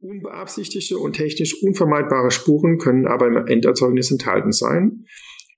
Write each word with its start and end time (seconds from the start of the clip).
Unbeabsichtigte 0.00 0.98
und 0.98 1.14
technisch 1.14 1.62
unvermeidbare 1.62 2.30
Spuren 2.30 2.78
können 2.78 3.06
aber 3.06 3.26
im 3.26 3.46
Enderzeugnis 3.46 4.10
enthalten 4.10 4.50
sein. 4.52 5.04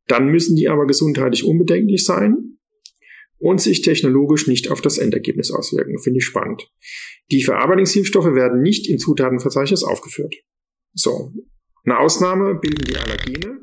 Dann 0.09 0.29
müssen 0.29 0.57
die 0.57 0.69
aber 0.69 0.87
gesundheitlich 0.87 1.45
unbedenklich 1.45 2.05
sein 2.05 2.59
und 3.39 3.61
sich 3.61 3.83
technologisch 3.83 4.49
nicht 4.49 4.71
auf 4.71 4.81
das 4.81 4.99
Endergebnis 4.99 5.53
auswirken. 5.53 5.99
Finde 6.01 6.19
ich 6.19 6.25
spannend. 6.25 6.71
Die 7.31 7.43
Verarbeitungshilfstoffe 7.43 8.35
werden 8.35 8.63
nicht 8.63 8.89
im 8.89 8.99
Zutatenverzeichnis 8.99 9.85
aufgeführt. 9.85 10.35
So. 10.93 11.33
Eine 11.85 11.99
Ausnahme 11.99 12.57
bilden 12.57 12.85
die 12.87 12.97
Allergene, 12.97 13.61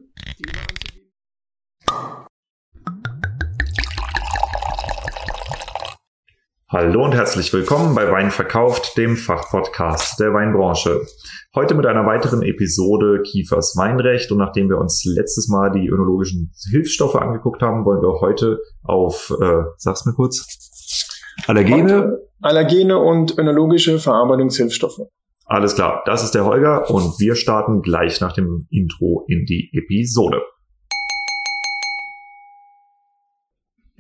Hallo 6.72 7.04
und 7.04 7.16
herzlich 7.16 7.52
willkommen 7.52 7.96
bei 7.96 8.12
Wein 8.12 8.30
verkauft, 8.30 8.96
dem 8.96 9.18
Fachpodcast 9.18 10.20
der 10.20 10.36
Weinbranche. 10.36 11.02
Heute 11.56 11.74
mit 11.74 11.88
einer 11.88 12.06
weiteren 12.06 12.44
Episode 12.44 13.24
Kiefers 13.24 13.76
Weinrecht 13.76 14.32
und 14.32 14.38
nachdem 14.38 14.70
wir 14.70 14.78
uns 14.78 15.04
letztes 15.04 15.48
Mal 15.48 15.72
die 15.72 15.88
önologischen 15.88 16.52
Hilfsstoffe 16.70 17.16
angeguckt 17.16 17.64
haben, 17.64 17.86
wollen 17.86 18.04
wir 18.04 18.22
heute 18.22 18.60
auf, 18.84 19.36
äh, 19.42 19.64
sag's 19.78 20.06
mir 20.06 20.14
kurz, 20.14 20.46
Allergene. 21.48 22.20
Allergene 22.40 23.00
und 23.00 23.36
önologische 23.40 23.98
Verarbeitungshilfsstoffe. 23.98 25.08
Alles 25.46 25.74
klar, 25.74 26.04
das 26.06 26.24
ist 26.24 26.36
der 26.36 26.46
Holger 26.46 26.88
und 26.92 27.20
wir 27.20 27.34
starten 27.34 27.82
gleich 27.82 28.22
nach 28.22 28.34
dem 28.34 28.68
Intro 28.70 29.26
in 29.28 29.46
die 29.48 29.72
Episode. 29.74 30.44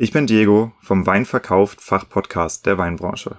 Ich 0.02 0.14
bin 0.14 0.28
Diego 0.28 0.72
vom 0.80 1.06
Weinverkauft 1.06 1.82
Fachpodcast 1.82 2.66
der 2.66 2.78
Weinbranche. 2.78 3.36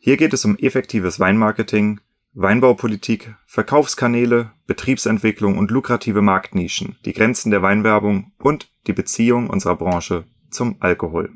Hier 0.00 0.16
geht 0.16 0.32
es 0.32 0.44
um 0.44 0.58
effektives 0.58 1.20
Weinmarketing, 1.20 2.00
Weinbaupolitik, 2.32 3.32
Verkaufskanäle, 3.46 4.50
Betriebsentwicklung 4.66 5.56
und 5.56 5.70
lukrative 5.70 6.20
Marktnischen, 6.20 6.96
die 7.04 7.12
Grenzen 7.12 7.52
der 7.52 7.62
Weinwerbung 7.62 8.32
und 8.38 8.72
die 8.88 8.92
Beziehung 8.92 9.48
unserer 9.48 9.76
Branche 9.76 10.24
zum 10.50 10.78
Alkohol. 10.80 11.30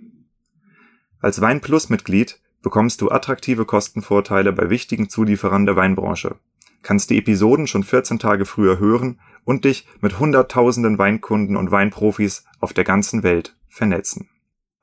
Als 1.20 1.40
Weinplus-Mitglied 1.40 2.40
bekommst 2.60 3.00
du 3.00 3.12
attraktive 3.12 3.66
Kostenvorteile 3.66 4.52
bei 4.52 4.70
wichtigen 4.70 5.08
Zulieferern 5.08 5.66
der 5.66 5.76
Weinbranche, 5.76 6.34
kannst 6.82 7.10
die 7.10 7.18
Episoden 7.18 7.68
schon 7.68 7.84
14 7.84 8.18
Tage 8.18 8.44
früher 8.44 8.80
hören 8.80 9.20
und 9.44 9.66
dich 9.66 9.86
mit 10.00 10.18
hunderttausenden 10.18 10.98
Weinkunden 10.98 11.56
und 11.56 11.70
Weinprofis 11.70 12.44
auf 12.58 12.72
der 12.72 12.82
ganzen 12.82 13.22
Welt 13.22 13.54
vernetzen. 13.68 14.28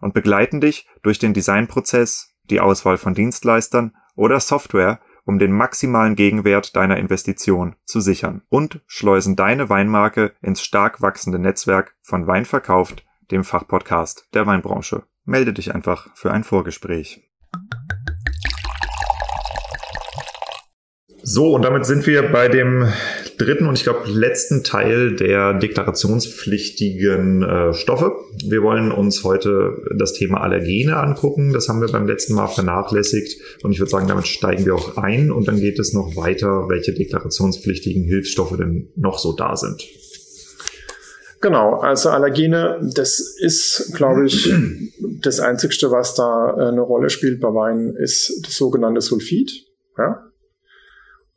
und 0.00 0.14
begleiten 0.14 0.60
dich 0.60 0.86
durch 1.02 1.18
den 1.18 1.34
Designprozess, 1.34 2.34
die 2.44 2.60
Auswahl 2.60 2.98
von 2.98 3.14
Dienstleistern 3.14 3.94
oder 4.14 4.40
Software, 4.40 5.00
um 5.24 5.38
den 5.38 5.52
maximalen 5.52 6.16
Gegenwert 6.16 6.74
deiner 6.74 6.96
Investition 6.96 7.76
zu 7.84 8.00
sichern 8.00 8.42
und 8.48 8.80
schleusen 8.86 9.36
deine 9.36 9.68
Weinmarke 9.68 10.32
ins 10.40 10.62
stark 10.62 11.02
wachsende 11.02 11.38
Netzwerk 11.38 11.94
von 12.02 12.26
Wein 12.26 12.46
verkauft, 12.46 13.04
dem 13.30 13.44
Fachpodcast 13.44 14.28
der 14.32 14.46
Weinbranche. 14.46 15.02
Melde 15.24 15.52
dich 15.52 15.74
einfach 15.74 16.08
für 16.14 16.32
ein 16.32 16.44
Vorgespräch. 16.44 17.28
So, 21.22 21.54
und 21.54 21.62
damit 21.62 21.84
sind 21.84 22.06
wir 22.06 22.32
bei 22.32 22.48
dem 22.48 22.90
dritten 23.38 23.66
und 23.66 23.74
ich 23.74 23.84
glaube 23.84 24.10
letzten 24.10 24.64
Teil 24.64 25.14
der 25.14 25.54
deklarationspflichtigen 25.54 27.42
äh, 27.42 27.72
Stoffe. 27.72 28.12
Wir 28.44 28.62
wollen 28.62 28.92
uns 28.92 29.24
heute 29.24 29.76
das 29.96 30.12
Thema 30.12 30.40
Allergene 30.40 30.96
angucken. 30.96 31.52
Das 31.52 31.68
haben 31.68 31.80
wir 31.80 31.88
beim 31.88 32.06
letzten 32.06 32.34
Mal 32.34 32.48
vernachlässigt 32.48 33.40
und 33.62 33.72
ich 33.72 33.78
würde 33.78 33.90
sagen, 33.90 34.08
damit 34.08 34.26
steigen 34.26 34.66
wir 34.66 34.74
auch 34.74 34.96
ein 34.96 35.30
und 35.30 35.48
dann 35.48 35.60
geht 35.60 35.78
es 35.78 35.92
noch 35.92 36.16
weiter, 36.16 36.68
welche 36.68 36.92
deklarationspflichtigen 36.92 38.04
Hilfsstoffe 38.04 38.56
denn 38.56 38.88
noch 38.96 39.18
so 39.18 39.32
da 39.32 39.56
sind. 39.56 39.82
Genau, 41.40 41.76
also 41.76 42.08
Allergene, 42.08 42.80
das 42.94 43.20
ist, 43.20 43.92
glaube 43.94 44.26
ich, 44.26 44.52
das 45.22 45.38
Einzigste, 45.38 45.92
was 45.92 46.14
da 46.14 46.56
äh, 46.56 46.68
eine 46.68 46.80
Rolle 46.80 47.10
spielt 47.10 47.40
bei 47.40 47.48
Wein, 47.48 47.94
ist 47.96 48.40
das 48.44 48.56
sogenannte 48.56 49.00
Sulfid. 49.00 49.52
Ja? 49.96 50.27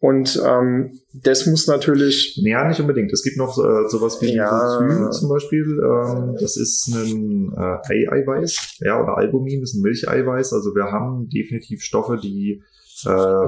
Und 0.01 0.41
ähm, 0.43 0.99
das 1.13 1.45
muss 1.45 1.67
natürlich. 1.67 2.35
Ja, 2.43 2.67
nicht 2.67 2.81
unbedingt. 2.81 3.13
Es 3.13 3.21
gibt 3.21 3.37
noch 3.37 3.55
äh, 3.59 3.87
sowas 3.87 4.19
wie 4.19 4.33
ja. 4.33 5.11
zum 5.11 5.29
Beispiel. 5.29 5.61
Ähm, 5.61 6.35
das 6.39 6.57
ist 6.57 6.87
ein 6.87 7.53
äh, 7.55 8.07
Ei-Eiweiß, 8.07 8.79
ja, 8.79 8.99
oder 8.99 9.15
Albumin 9.17 9.61
ist 9.61 9.75
ein 9.75 9.83
Milcheiweiß. 9.83 10.53
Also 10.53 10.73
wir 10.73 10.85
haben 10.85 11.29
definitiv 11.29 11.83
Stoffe, 11.83 12.17
die 12.17 12.63
äh, 13.05 13.47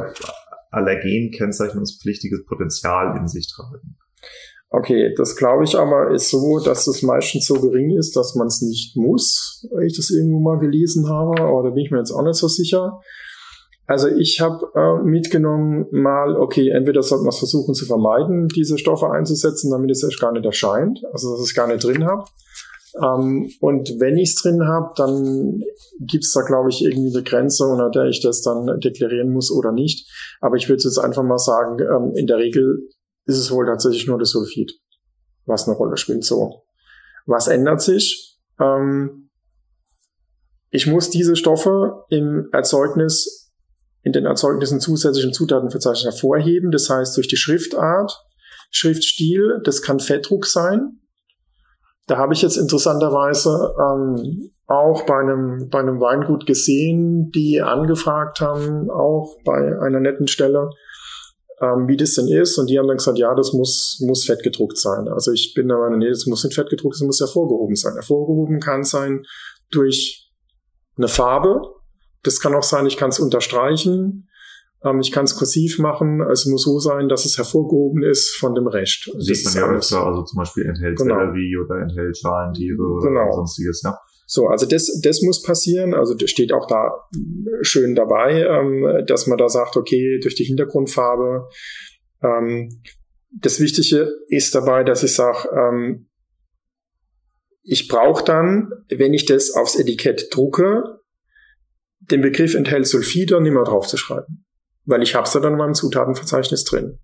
Allergen-kennzeichnungspflichtiges 0.69 2.45
Potenzial 2.45 3.17
in 3.17 3.27
sich 3.27 3.51
tragen. 3.51 3.97
Okay, 4.69 5.11
das 5.17 5.35
glaube 5.35 5.63
ich 5.63 5.75
aber 5.75 6.11
ist 6.11 6.29
so, 6.29 6.59
dass 6.59 6.85
es 6.85 7.01
meistens 7.01 7.47
so 7.47 7.55
gering 7.55 7.97
ist, 7.97 8.15
dass 8.15 8.35
man 8.35 8.45
es 8.45 8.61
nicht 8.61 8.95
muss, 8.95 9.67
weil 9.71 9.87
ich 9.87 9.97
das 9.97 10.11
irgendwo 10.11 10.39
mal 10.39 10.59
gelesen 10.59 11.09
habe, 11.09 11.41
aber 11.41 11.63
da 11.63 11.69
bin 11.71 11.83
ich 11.83 11.91
mir 11.91 11.97
jetzt 11.97 12.11
auch 12.11 12.23
nicht 12.23 12.37
so 12.37 12.47
sicher. 12.47 12.99
Also 13.85 14.07
ich 14.07 14.39
habe 14.39 14.71
äh, 14.75 15.03
mitgenommen 15.03 15.87
mal, 15.91 16.37
okay, 16.37 16.69
entweder 16.69 17.03
sollten 17.03 17.25
wir 17.25 17.29
es 17.29 17.39
versuchen 17.39 17.73
zu 17.73 17.85
vermeiden, 17.85 18.47
diese 18.47 18.77
Stoffe 18.77 19.11
einzusetzen, 19.11 19.71
damit 19.71 19.91
es 19.91 20.03
erst 20.03 20.21
gar 20.21 20.31
nicht 20.31 20.45
erscheint, 20.45 21.01
also 21.11 21.31
dass 21.31 21.41
ich 21.41 21.49
es 21.49 21.55
gar 21.55 21.67
nicht 21.67 21.83
drin 21.83 22.05
habe. 22.05 22.23
Ähm, 23.01 23.51
und 23.59 23.99
wenn 23.99 24.17
ich 24.17 24.29
es 24.29 24.41
drin 24.41 24.65
habe, 24.67 24.93
dann 24.95 25.63
gibt 25.99 26.23
es 26.23 26.31
da, 26.31 26.41
glaube 26.41 26.69
ich, 26.69 26.83
irgendwie 26.83 27.13
eine 27.13 27.23
Grenze, 27.23 27.65
unter 27.65 27.89
der 27.89 28.05
ich 28.05 28.21
das 28.21 28.41
dann 28.41 28.79
deklarieren 28.79 29.31
muss 29.31 29.51
oder 29.51 29.71
nicht. 29.71 30.09
Aber 30.39 30.55
ich 30.55 30.69
würde 30.69 30.83
jetzt 30.83 30.99
einfach 30.99 31.23
mal 31.23 31.39
sagen, 31.39 31.79
ähm, 31.79 32.13
in 32.15 32.27
der 32.27 32.37
Regel 32.37 32.87
ist 33.25 33.37
es 33.37 33.51
wohl 33.51 33.65
tatsächlich 33.65 34.07
nur 34.07 34.19
das 34.19 34.29
Sulfid, 34.29 34.73
was 35.45 35.67
eine 35.67 35.75
Rolle 35.75 35.97
spielt. 35.97 36.23
So, 36.23 36.63
was 37.25 37.47
ändert 37.47 37.81
sich? 37.81 38.39
Ähm, 38.59 39.29
ich 40.69 40.87
muss 40.87 41.09
diese 41.09 41.35
Stoffe 41.35 42.05
im 42.09 42.49
Erzeugnis 42.51 43.42
in 44.03 44.11
den 44.11 44.25
Erzeugnissen 44.25 44.79
zusätzlichen 44.79 45.33
Zutatenverzeichnis 45.33 46.13
hervorheben. 46.13 46.71
Das 46.71 46.89
heißt, 46.89 47.15
durch 47.17 47.27
die 47.27 47.37
Schriftart, 47.37 48.11
Schriftstil, 48.69 49.61
das 49.63 49.81
kann 49.81 49.99
Fettdruck 49.99 50.45
sein. 50.45 50.99
Da 52.07 52.17
habe 52.17 52.33
ich 52.33 52.41
jetzt 52.41 52.57
interessanterweise 52.57 53.73
ähm, 53.79 54.51
auch 54.67 55.05
bei 55.05 55.19
einem, 55.19 55.69
bei 55.69 55.79
einem 55.79 56.01
Weingut 56.01 56.45
gesehen, 56.45 57.31
die 57.31 57.61
angefragt 57.61 58.41
haben, 58.41 58.89
auch 58.89 59.37
bei 59.45 59.79
einer 59.79 60.01
netten 60.01 60.27
Stelle, 60.27 60.69
ähm, 61.61 61.87
wie 61.87 61.95
das 61.95 62.15
denn 62.15 62.27
ist. 62.27 62.57
Und 62.57 62.69
die 62.69 62.77
haben 62.77 62.87
dann 62.87 62.97
gesagt, 62.97 63.17
ja, 63.17 63.33
das 63.35 63.53
muss, 63.53 63.99
muss 64.05 64.25
fettgedruckt 64.25 64.77
sein. 64.77 65.07
Also 65.07 65.31
ich 65.31 65.53
bin 65.55 65.69
der 65.69 65.77
Meinung, 65.77 65.99
nee, 65.99 66.09
das 66.09 66.25
muss 66.25 66.43
nicht 66.43 66.55
fettgedruckt, 66.55 66.95
das 66.95 67.05
muss 67.05 67.21
hervorgehoben 67.21 67.75
sein. 67.75 67.93
Hervorgehoben 67.93 68.59
kann 68.59 68.83
sein 68.83 69.23
durch 69.71 70.29
eine 70.97 71.07
Farbe. 71.07 71.61
Das 72.23 72.39
kann 72.39 72.55
auch 72.55 72.63
sein, 72.63 72.85
ich 72.85 72.97
kann 72.97 73.09
es 73.09 73.19
unterstreichen. 73.19 74.29
Ähm, 74.83 74.99
ich 74.99 75.11
kann 75.11 75.25
es 75.25 75.35
kursiv 75.35 75.79
machen. 75.79 76.21
Es 76.21 76.45
muss 76.45 76.63
so 76.63 76.79
sein, 76.79 77.09
dass 77.09 77.25
es 77.25 77.37
hervorgehoben 77.37 78.03
ist 78.03 78.35
von 78.35 78.55
dem 78.55 78.67
Rest. 78.67 79.09
Sieht 79.17 79.45
man 79.45 79.53
ja 79.53 79.69
öfter, 79.69 80.05
also 80.05 80.23
zum 80.23 80.37
Beispiel 80.37 80.65
enthält 80.65 80.97
genau. 80.97 81.15
Sellerie 81.15 81.57
oder 81.57 81.81
enthält 81.81 82.17
Schalentiere 82.17 82.81
oder 82.81 83.09
genau. 83.09 83.31
sonstiges, 83.31 83.81
ja. 83.83 83.97
So, 84.25 84.47
also 84.47 84.65
das, 84.65 84.99
das 85.03 85.21
muss 85.21 85.43
passieren. 85.43 85.93
Also 85.93 86.15
das 86.15 86.29
steht 86.29 86.53
auch 86.53 86.65
da 86.67 86.91
schön 87.61 87.93
dabei, 87.95 88.45
ähm, 88.45 89.05
dass 89.05 89.27
man 89.27 89.37
da 89.37 89.49
sagt, 89.49 89.77
okay, 89.77 90.19
durch 90.21 90.35
die 90.35 90.45
Hintergrundfarbe. 90.45 91.47
Ähm, 92.23 92.81
das 93.31 93.59
Wichtige 93.59 94.11
ist 94.27 94.55
dabei, 94.55 94.83
dass 94.83 95.03
ich 95.03 95.13
sage, 95.13 95.49
ähm, 95.55 96.07
ich 97.63 97.87
brauche 97.87 98.23
dann, 98.23 98.69
wenn 98.89 99.13
ich 99.13 99.25
das 99.25 99.51
aufs 99.51 99.79
Etikett 99.79 100.27
drucke, 100.31 100.99
den 102.11 102.21
Begriff 102.21 102.55
enthält 102.55 102.87
Sulfide 102.87 103.41
nicht 103.41 103.53
mehr 103.53 103.63
drauf 103.63 103.87
zu 103.87 103.97
schreiben. 103.97 104.45
Weil 104.85 105.01
ich 105.01 105.15
habe 105.15 105.27
es 105.27 105.33
ja 105.33 105.39
dann 105.39 105.53
in 105.53 105.59
meinem 105.59 105.73
Zutatenverzeichnis 105.73 106.63
drin. 106.65 106.99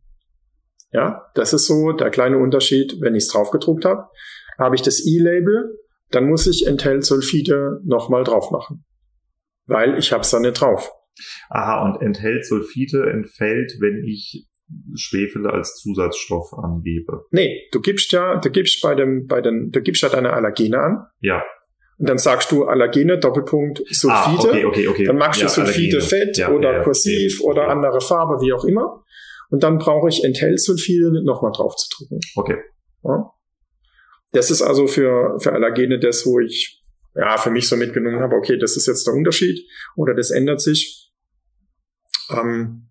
Ja, 0.92 1.26
das 1.36 1.54
ist 1.54 1.68
so 1.68 1.92
der 1.92 2.10
kleine 2.10 2.38
Unterschied, 2.38 2.98
wenn 3.00 3.16
ich 3.16 3.24
es 3.26 3.30
drauf 3.30 3.52
gedruckt 3.52 3.86
habe. 3.86 4.08
Habe 4.58 4.76
ich 4.76 4.82
das 4.82 5.06
E-Label, 5.06 5.78
dann 6.12 6.28
muss 6.28 6.48
ich 6.48 6.68
enthält 6.68 7.06
Sulfide 7.06 7.80
nochmal 7.86 8.24
drauf 8.24 8.52
machen. 8.52 8.84
Weil 9.66 9.98
ich 9.98 10.12
habe 10.12 10.22
es 10.22 10.32
dann 10.32 10.42
nicht 10.42 10.60
drauf. 10.60 10.92
Aha, 11.50 11.86
und 11.86 12.02
enthält 12.02 12.46
Sulfide 12.46 13.10
entfällt, 13.12 13.74
wenn 13.80 14.04
ich 14.06 14.48
Schwefel 14.96 15.48
als 15.48 15.76
Zusatzstoff 15.76 16.54
angebe. 16.54 17.26
Nee, 17.32 17.68
du 17.72 17.82
gibst 17.82 18.12
ja, 18.12 18.38
du 18.38 18.50
gibst 18.50 18.82
bei 18.82 18.96
dem, 18.96 19.26
bei 19.28 19.42
den, 19.42 19.72
du 19.72 19.82
gibst 19.82 20.02
ja 20.02 20.10
deine 20.10 20.34
Allergene 20.34 20.80
an. 20.80 21.06
Ja. 21.20 21.44
Und 22.00 22.08
dann 22.08 22.18
sagst 22.18 22.52
du 22.52 22.64
Allergene, 22.64 23.20
Doppelpunkt, 23.20 23.80
Sulfide. 23.92 24.12
Ah, 24.14 24.50
okay, 24.50 24.66
okay, 24.66 24.88
okay. 24.88 25.04
Dann 25.04 25.18
machst 25.18 25.42
du 25.42 25.46
ja, 25.46 25.50
Sulfide 25.50 25.98
Allergene. 25.98 26.02
fett 26.02 26.38
ja, 26.38 26.50
oder 26.50 26.78
ja, 26.78 26.84
kursiv 26.84 27.42
oder 27.42 27.68
andere 27.68 28.00
Farbe, 28.00 28.42
wie 28.42 28.54
auch 28.54 28.64
immer. 28.64 29.04
Und 29.50 29.64
dann 29.64 29.80
brauche 29.80 30.08
ich 30.08 30.24
enthält 30.24 30.62
Sulfide 30.62 31.24
nochmal 31.26 31.52
drauf 31.52 31.76
zu 31.76 31.90
drücken. 31.98 32.20
Okay. 32.36 32.58
Das 34.32 34.50
ist 34.50 34.62
also 34.62 34.88
für, 34.88 35.38
für 35.40 35.52
Allergene 35.52 36.00
das, 36.00 36.26
wo 36.26 36.40
ich 36.40 36.82
ja 37.16 37.38
für 37.38 37.52
mich 37.52 37.68
so 37.68 37.76
mitgenommen 37.76 38.22
habe, 38.22 38.36
okay, 38.36 38.58
das 38.58 38.78
ist 38.78 38.88
jetzt 38.88 39.06
der 39.06 39.14
Unterschied 39.14 39.60
oder 39.98 40.14
das 40.14 40.32
ändert 40.32 40.62
sich. 40.62 41.12
Ähm, 42.32 42.90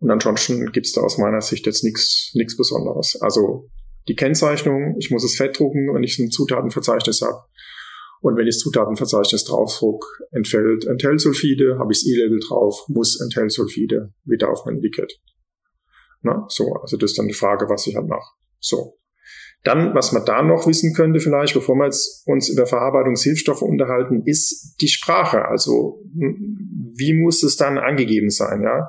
und 0.00 0.10
ansonsten 0.10 0.70
gibt's 0.72 0.92
da 0.92 1.00
aus 1.00 1.16
meiner 1.16 1.40
Sicht 1.40 1.64
jetzt 1.64 1.82
nichts 1.84 2.32
nichts 2.34 2.56
Besonderes. 2.56 3.16
Also 3.22 3.70
die 4.08 4.16
Kennzeichnung, 4.16 4.96
ich 4.98 5.10
muss 5.10 5.24
es 5.24 5.36
fett 5.36 5.58
drucken, 5.58 5.94
wenn 5.94 6.02
ich 6.02 6.18
ein 6.18 6.30
Zutatenverzeichnis 6.30 7.22
habe. 7.22 7.44
Und 8.20 8.36
wenn 8.36 8.46
ich 8.46 8.56
das 8.56 8.62
Zutatenverzeichnis 8.62 9.44
draufdruck, 9.44 10.04
entfällt 10.30 10.84
enthält 10.84 11.20
Sulfide, 11.20 11.78
habe 11.78 11.92
ich 11.92 12.00
das 12.00 12.06
E-Label 12.06 12.38
drauf, 12.40 12.84
muss 12.88 13.20
enthält 13.20 13.50
Sulfide 13.50 14.12
wieder 14.24 14.50
auf 14.50 14.64
mein 14.66 14.78
Etikett. 14.78 15.20
Na, 16.22 16.44
so, 16.48 16.74
also 16.74 16.96
das 16.98 17.12
ist 17.12 17.18
dann 17.18 17.28
die 17.28 17.34
Frage, 17.34 17.68
was 17.68 17.86
ich 17.86 17.96
halt 17.96 18.08
mache. 18.08 18.34
So. 18.58 18.98
Dann, 19.62 19.94
was 19.94 20.12
man 20.12 20.24
da 20.24 20.42
noch 20.42 20.66
wissen 20.66 20.94
könnte 20.94 21.20
vielleicht, 21.20 21.52
bevor 21.52 21.74
wir 21.76 21.84
jetzt 21.84 22.26
uns 22.26 22.48
über 22.48 22.66
Verarbeitungshilfstoffe 22.66 23.62
unterhalten, 23.62 24.22
ist 24.24 24.76
die 24.80 24.88
Sprache. 24.88 25.44
Also, 25.46 26.02
wie 26.14 27.12
muss 27.12 27.42
es 27.42 27.56
dann 27.56 27.76
angegeben 27.76 28.30
sein, 28.30 28.62
ja? 28.62 28.88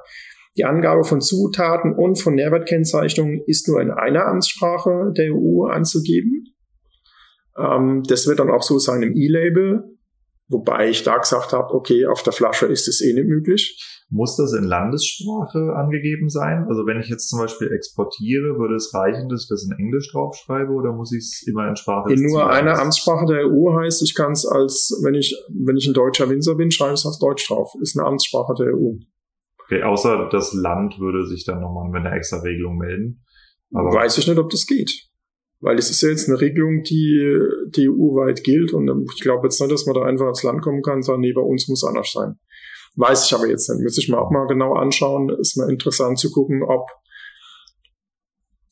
Die 0.57 0.65
Angabe 0.65 1.03
von 1.03 1.21
Zutaten 1.21 1.93
und 1.93 2.19
von 2.19 2.35
Nährwertkennzeichnungen 2.35 3.41
ist 3.47 3.67
nur 3.69 3.81
in 3.81 3.91
einer 3.91 4.27
Amtssprache 4.27 5.11
der 5.15 5.33
EU 5.33 5.65
anzugeben. 5.65 6.40
Ähm, 7.61 8.03
das 8.03 8.27
wird 8.27 8.39
dann 8.39 8.49
auch 8.49 8.63
so 8.63 8.79
sein 8.79 9.01
im 9.03 9.15
E-Label, 9.15 9.83
wobei 10.47 10.89
ich 10.89 11.03
da 11.03 11.17
gesagt 11.17 11.53
habe, 11.53 11.73
okay, 11.73 12.05
auf 12.05 12.23
der 12.23 12.33
Flasche 12.33 12.65
ist 12.67 12.87
es 12.87 13.01
eh 13.01 13.13
nicht 13.13 13.27
möglich. 13.27 13.79
Muss 14.09 14.35
das 14.35 14.51
in 14.51 14.65
Landessprache 14.65 15.73
angegeben 15.73 16.27
sein? 16.27 16.65
Also 16.67 16.85
wenn 16.85 16.99
ich 16.99 17.07
jetzt 17.07 17.29
zum 17.29 17.39
Beispiel 17.39 17.71
exportiere, 17.71 18.57
würde 18.57 18.75
es 18.75 18.93
reichen, 18.93 19.29
dass 19.29 19.43
ich 19.43 19.49
das 19.49 19.63
in 19.63 19.71
Englisch 19.77 20.11
draufschreibe 20.11 20.71
oder 20.73 20.91
muss 20.91 21.13
ich 21.13 21.19
es 21.19 21.47
immer 21.47 21.69
in 21.69 21.77
Sprache? 21.77 22.11
In 22.11 22.21
nur 22.23 22.49
einer 22.49 22.77
Amtssprache 22.77 23.25
der 23.25 23.47
EU 23.47 23.73
heißt, 23.79 24.01
ich 24.03 24.13
kann 24.13 24.33
es 24.33 24.45
als, 24.45 24.99
wenn 25.03 25.13
ich, 25.13 25.33
wenn 25.49 25.77
ich 25.77 25.87
ein 25.87 25.93
deutscher 25.93 26.29
Winzer 26.29 26.55
bin, 26.55 26.71
schreibe 26.71 26.93
ich 26.93 26.99
es 26.99 27.05
auf 27.05 27.19
Deutsch 27.19 27.47
drauf. 27.47 27.71
Ist 27.79 27.97
eine 27.97 28.05
Amtssprache 28.05 28.53
der 28.57 28.73
EU. 28.73 28.97
Okay, 29.63 29.83
außer 29.83 30.27
das 30.29 30.51
Land 30.53 30.99
würde 30.99 31.25
sich 31.25 31.45
dann 31.45 31.61
nochmal 31.61 31.89
mit 31.89 32.05
einer 32.05 32.13
extra 32.13 32.39
Regelung 32.39 32.77
melden. 32.77 33.23
Aber 33.73 33.93
Weiß 33.93 34.17
ich 34.17 34.27
nicht, 34.27 34.37
ob 34.37 34.49
das 34.49 34.65
geht. 34.65 34.91
Weil 35.61 35.77
es 35.77 35.91
ist 35.91 36.01
ja 36.01 36.09
jetzt 36.09 36.27
eine 36.27 36.41
Regelung, 36.41 36.81
die, 36.83 37.39
die 37.75 37.87
EU-weit 37.87 38.43
gilt 38.43 38.73
und 38.73 38.89
ich 39.13 39.21
glaube 39.21 39.45
jetzt 39.45 39.61
nicht, 39.61 39.71
dass 39.71 39.85
man 39.85 39.95
da 39.95 40.01
einfach 40.01 40.27
ins 40.27 40.43
Land 40.43 40.61
kommen 40.61 40.81
kann 40.81 40.95
und 40.95 41.03
sagen, 41.03 41.21
nee, 41.21 41.33
bei 41.33 41.41
uns 41.41 41.67
muss 41.67 41.83
anders 41.83 42.11
sein. 42.11 42.39
Weiß 42.95 43.25
ich 43.25 43.33
aber 43.33 43.47
jetzt 43.47 43.69
nicht. 43.69 43.81
Müsste 43.81 44.01
ich 44.01 44.09
mir 44.09 44.19
auch 44.19 44.31
mal 44.31 44.47
genau 44.47 44.73
anschauen. 44.73 45.29
Ist 45.39 45.57
mal 45.57 45.69
interessant 45.69 46.19
zu 46.19 46.29
gucken, 46.31 46.63
ob 46.63 46.89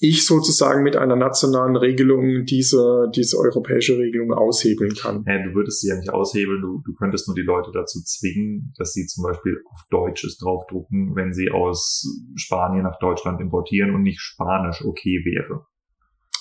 ich 0.01 0.25
sozusagen 0.25 0.83
mit 0.83 0.95
einer 0.95 1.17
nationalen 1.17 1.75
Regelung 1.75 2.45
diese, 2.45 3.09
diese 3.13 3.37
europäische 3.37 3.97
Regelung 3.97 4.31
aushebeln 4.31 4.93
kann. 4.93 5.25
Ja, 5.27 5.43
du 5.43 5.53
würdest 5.53 5.81
sie 5.81 5.89
ja 5.89 5.97
nicht 5.97 6.09
aushebeln, 6.09 6.61
du, 6.61 6.81
du 6.85 6.93
könntest 6.93 7.27
nur 7.27 7.35
die 7.35 7.41
Leute 7.41 7.71
dazu 7.73 8.01
zwingen, 8.03 8.73
dass 8.77 8.93
sie 8.93 9.05
zum 9.07 9.25
Beispiel 9.25 9.61
auf 9.69 9.81
Deutsches 9.91 10.37
draufdrucken, 10.37 11.15
wenn 11.15 11.33
sie 11.33 11.51
aus 11.51 12.05
Spanien 12.35 12.83
nach 12.83 12.97
Deutschland 12.99 13.41
importieren 13.41 13.93
und 13.93 14.03
nicht 14.03 14.21
Spanisch 14.21 14.85
okay 14.85 15.21
wäre. 15.25 15.65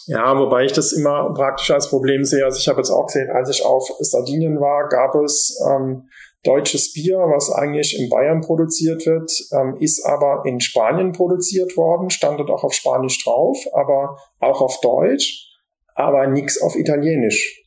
Ja, 0.09 0.39
wobei 0.39 0.65
ich 0.65 0.73
das 0.73 0.93
immer 0.93 1.35
praktisch 1.35 1.71
als 1.71 1.91
Problem 1.91 2.25
sehe. 2.25 2.43
Also 2.43 2.59
ich 2.59 2.67
habe 2.67 2.79
jetzt 2.79 2.91
auch 2.91 3.07
gesehen, 3.07 3.31
als 3.31 3.51
ich 3.51 3.63
auf 3.63 3.87
Sardinien 4.01 4.59
war, 4.59 4.89
gab 4.89 5.15
es 5.17 5.63
ähm, 5.71 6.09
deutsches 6.45 6.95
Bier, 6.95 7.19
was 7.19 7.53
eigentlich 7.53 7.99
in 8.01 8.09
Bayern 8.09 8.41
produziert 8.41 9.05
wird, 9.05 9.31
ähm, 9.53 9.77
ist 9.81 10.03
aber 10.07 10.45
in 10.47 10.61
Spanien 10.61 11.13
produziert 11.13 11.77
worden, 11.77 12.09
stand 12.09 12.41
dort 12.41 12.49
auch 12.49 12.65
auf 12.65 12.73
Spanisch 12.73 13.23
drauf, 13.23 13.59
aber 13.75 14.17
auch 14.41 14.63
auf 14.63 14.81
Deutsch, 14.81 15.47
aber 15.95 16.27
nichts 16.27 16.59
auf 16.63 16.75
Italienisch. 16.75 17.63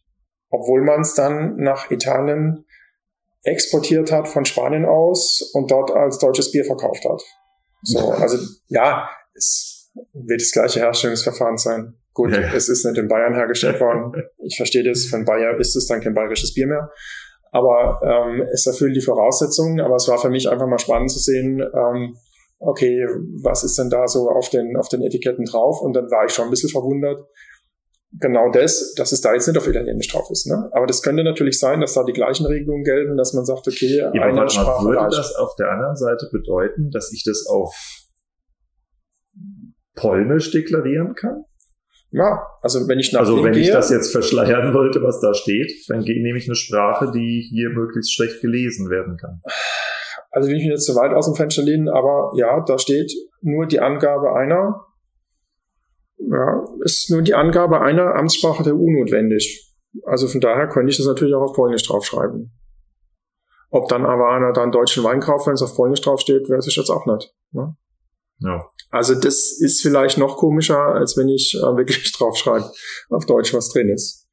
Obwohl 0.49 0.81
man 0.81 1.01
es 1.01 1.13
dann 1.13 1.57
nach 1.57 1.91
Italien 1.91 2.65
exportiert 3.43 4.11
hat 4.11 4.27
von 4.27 4.45
Spanien 4.45 4.85
aus 4.85 5.51
und 5.53 5.69
dort 5.69 5.91
als 5.91 6.17
deutsches 6.17 6.51
Bier 6.51 6.65
verkauft 6.65 7.05
hat. 7.05 7.21
So, 7.83 7.99
also 8.11 8.39
ja, 8.67 9.11
es 9.35 9.91
wird 10.13 10.41
das 10.41 10.51
gleiche 10.51 10.79
Herstellungsverfahren 10.79 11.57
sein. 11.57 12.00
Gut, 12.13 12.31
ja. 12.31 12.53
es 12.53 12.67
ist 12.67 12.85
nicht 12.85 12.97
in 12.97 13.07
Bayern 13.07 13.33
hergestellt 13.33 13.79
worden. 13.79 14.23
Ich 14.45 14.57
verstehe 14.57 14.83
das, 14.83 15.05
von 15.05 15.25
Bayern 15.25 15.59
ist 15.59 15.75
es 15.75 15.87
dann 15.87 16.01
kein 16.01 16.13
bayerisches 16.13 16.53
Bier 16.53 16.67
mehr. 16.67 16.89
Aber 17.51 17.99
ähm, 18.03 18.47
es 18.53 18.65
erfüllt 18.65 18.95
die 18.95 19.01
Voraussetzungen. 19.01 19.81
Aber 19.81 19.95
es 19.95 20.07
war 20.07 20.17
für 20.17 20.29
mich 20.29 20.49
einfach 20.49 20.67
mal 20.67 20.79
spannend 20.79 21.11
zu 21.11 21.19
sehen, 21.19 21.61
ähm, 21.61 22.15
okay, 22.59 23.05
was 23.43 23.63
ist 23.63 23.77
denn 23.77 23.89
da 23.89 24.07
so 24.07 24.29
auf 24.29 24.49
den, 24.49 24.77
auf 24.77 24.87
den 24.87 25.01
Etiketten 25.01 25.45
drauf? 25.45 25.81
Und 25.81 25.93
dann 25.93 26.09
war 26.11 26.25
ich 26.25 26.31
schon 26.31 26.45
ein 26.45 26.51
bisschen 26.51 26.69
verwundert. 26.69 27.27
Genau 28.19 28.51
das, 28.51 28.93
dass 28.95 29.13
es 29.13 29.21
da 29.21 29.33
jetzt 29.33 29.47
nicht 29.47 29.57
auf 29.57 29.67
Italienisch 29.67 30.09
drauf 30.09 30.29
ist. 30.31 30.45
Ne? 30.45 30.69
Aber 30.73 30.85
das 30.85 31.01
könnte 31.01 31.23
natürlich 31.23 31.59
sein, 31.59 31.79
dass 31.79 31.93
da 31.93 32.03
die 32.03 32.11
gleichen 32.11 32.45
Regelungen 32.45 32.83
gelten, 32.83 33.15
dass 33.15 33.33
man 33.33 33.45
sagt, 33.45 33.67
okay, 33.67 33.97
ja, 33.97 34.11
eine 34.11 34.41
aber 34.41 34.49
Sprache 34.49 34.85
würde 34.85 34.99
reicht. 34.99 35.17
das 35.17 35.35
auf 35.35 35.55
der 35.55 35.69
anderen 35.71 35.95
Seite 35.95 36.27
bedeuten, 36.29 36.89
dass 36.91 37.11
ich 37.13 37.23
das 37.23 37.47
auf 37.47 37.73
Polnisch 39.95 40.51
deklarieren 40.51 41.15
kann? 41.15 41.45
Ja, 42.11 42.45
also 42.61 42.87
wenn 42.89 42.99
ich 42.99 43.13
nach 43.13 43.21
Also 43.21 43.41
wenn 43.43 43.53
gehe, 43.53 43.61
ich 43.61 43.71
das 43.71 43.89
jetzt 43.89 44.11
verschleiern 44.11 44.73
wollte, 44.73 45.01
was 45.01 45.21
da 45.21 45.33
steht, 45.33 45.71
dann 45.87 45.99
nehme 45.99 46.37
ich 46.37 46.45
eine 46.45 46.55
Sprache, 46.55 47.09
die 47.11 47.47
hier 47.49 47.69
möglichst 47.69 48.13
schlecht 48.13 48.41
gelesen 48.41 48.89
werden 48.89 49.17
kann. 49.17 49.41
Also 50.29 50.49
will 50.49 50.57
ich 50.57 50.63
mich 50.63 50.71
jetzt 50.71 50.85
zu 50.85 50.95
weit 50.95 51.13
aus 51.13 51.25
dem 51.25 51.35
Fenster 51.35 51.61
lehnen, 51.61 51.87
aber 51.87 52.31
ja, 52.35 52.63
da 52.65 52.77
steht 52.77 53.11
nur 53.41 53.65
die 53.65 53.79
Angabe 53.79 54.33
einer, 54.33 54.85
ja, 56.17 56.65
ist 56.83 57.09
nur 57.09 57.21
die 57.21 57.33
Angabe 57.33 57.81
einer 57.81 58.15
Amtssprache 58.15 58.63
der 58.63 58.75
EU 58.75 58.89
notwendig. 58.91 59.73
Also 60.03 60.27
von 60.27 60.41
daher 60.41 60.67
könnte 60.67 60.91
ich 60.91 60.97
das 60.97 61.05
natürlich 61.05 61.33
auch 61.33 61.41
auf 61.41 61.53
Polnisch 61.53 61.83
draufschreiben. 61.83 62.51
Ob 63.69 63.87
dann 63.87 64.05
aber 64.05 64.31
einer 64.31 64.51
da 64.51 64.63
einen 64.63 64.71
deutschen 64.73 65.03
Wein 65.03 65.21
kauft, 65.21 65.47
wenn 65.47 65.53
es 65.53 65.61
auf 65.61 65.75
Polnisch 65.75 66.01
draufsteht, 66.01 66.49
weiß 66.49 66.67
ich 66.67 66.75
jetzt 66.75 66.89
auch 66.89 67.05
nicht. 67.05 67.33
Ne? 67.51 67.75
Ja. 68.41 68.65
Also 68.89 69.15
das 69.15 69.57
ist 69.59 69.81
vielleicht 69.81 70.17
noch 70.17 70.37
komischer, 70.37 70.79
als 70.79 71.15
wenn 71.17 71.29
ich 71.29 71.55
äh, 71.55 71.77
wirklich 71.77 72.11
draufschreibe 72.17 72.69
auf 73.09 73.25
Deutsch, 73.25 73.53
was 73.53 73.69
drin 73.69 73.89
ist. 73.89 74.27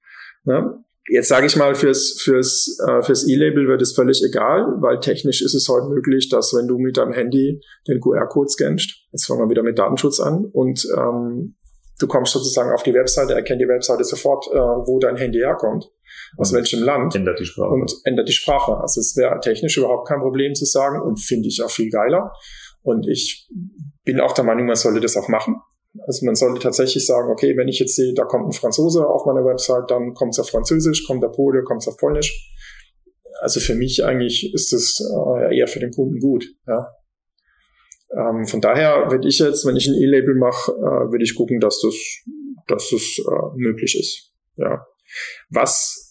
Ne? 0.45 0.85
Jetzt 1.11 1.29
sage 1.29 1.47
ich 1.47 1.57
mal, 1.57 1.75
fürs, 1.75 2.21
fürs, 2.21 2.79
äh, 2.87 3.03
fürs 3.03 3.27
E-Label 3.27 3.67
wird 3.67 3.81
es 3.81 3.95
völlig 3.95 4.23
egal, 4.23 4.67
weil 4.81 5.01
technisch 5.01 5.41
ist 5.41 5.55
es 5.55 5.69
heute 5.69 5.89
möglich, 5.89 6.29
dass 6.29 6.53
wenn 6.55 6.69
du 6.69 6.79
mit 6.79 6.99
deinem 6.99 7.13
Handy 7.13 7.63
den 7.87 8.01
QR-Code 8.01 8.51
scannst, 8.51 8.91
jetzt 9.13 9.27
fangen 9.27 9.41
wir 9.41 9.49
wieder 9.49 9.63
mit 9.63 9.79
Datenschutz 9.79 10.21
an, 10.21 10.45
und 10.45 10.87
ähm, 10.99 11.57
du 11.99 12.07
kommst 12.07 12.33
sozusagen 12.33 12.73
auf 12.73 12.83
die 12.83 12.93
Webseite, 12.93 13.33
erkennt 13.33 13.61
die 13.61 13.69
Webseite 13.69 14.05
sofort, 14.05 14.49
äh, 14.49 14.57
wo 14.59 14.99
dein 14.99 15.17
Handy 15.17 15.39
herkommt, 15.39 15.91
aus 16.37 16.51
und 16.51 16.59
welchem 16.59 16.83
Land. 16.83 17.15
Ändert 17.15 17.41
die 17.41 17.47
Sprache. 17.47 17.71
Und 17.71 17.95
ändert 18.05 18.29
die 18.29 18.33
Sprache. 18.33 18.77
Also 18.77 19.01
es 19.01 19.17
wäre 19.17 19.41
technisch 19.41 19.79
überhaupt 19.79 20.09
kein 20.09 20.21
Problem 20.21 20.55
zu 20.55 20.67
sagen 20.67 21.01
und 21.01 21.19
finde 21.21 21.49
ich 21.49 21.63
auch 21.63 21.71
viel 21.71 21.91
geiler. 21.91 22.33
Und 22.83 23.07
ich 23.09 23.49
bin 24.05 24.21
auch 24.21 24.33
der 24.33 24.45
Meinung, 24.45 24.67
man 24.67 24.77
sollte 24.77 25.01
das 25.01 25.17
auch 25.17 25.29
machen. 25.29 25.57
Also 26.07 26.25
man 26.25 26.35
sollte 26.35 26.61
tatsächlich 26.61 27.05
sagen, 27.07 27.31
okay, 27.31 27.57
wenn 27.57 27.69
ich 27.69 27.79
jetzt 27.79 27.97
sehe, 27.97 28.15
da 28.15 28.25
kommt 28.25 28.47
ein 28.47 28.53
Franzose 28.53 29.07
auf 29.07 29.27
meiner 29.27 29.45
Website, 29.45 29.91
dann 29.91 30.15
kommt 30.15 30.33
es 30.33 30.39
auf 30.39 30.51
Französisch, 30.51 31.07
kommt 31.07 31.23
der 31.23 31.29
Pole, 31.29 31.63
kommt 31.65 31.83
es 31.83 31.89
auf 31.89 31.97
Polnisch. 31.97 32.51
also 33.41 33.61
für 33.61 33.75
mich 33.75 34.05
eigentlich 34.05 34.53
ist 34.55 34.73
es 34.73 35.01
äh, 35.01 35.57
eher 35.57 35.69
für 35.69 35.81
den 35.81 35.91
Kunden 35.91 36.19
gut. 36.21 36.45
Ja. 36.67 36.89
Ähm, 38.17 38.47
von 38.47 38.61
daher 38.61 39.11
würde 39.11 39.29
ich 39.29 39.39
jetzt, 39.39 39.67
wenn 39.67 39.77
ich 39.77 39.87
ein 39.87 39.95
E-Label 39.95 40.35
mache, 40.35 40.73
äh, 40.73 41.11
würde 41.11 41.25
ich 41.25 41.35
gucken, 41.35 41.61
dass 41.61 41.81
das, 41.81 41.95
dass 42.67 42.91
das 42.91 43.19
äh, 43.19 43.57
möglich 43.57 43.99
ist. 43.99 44.33
Ja. 44.57 44.87
Was 45.51 46.08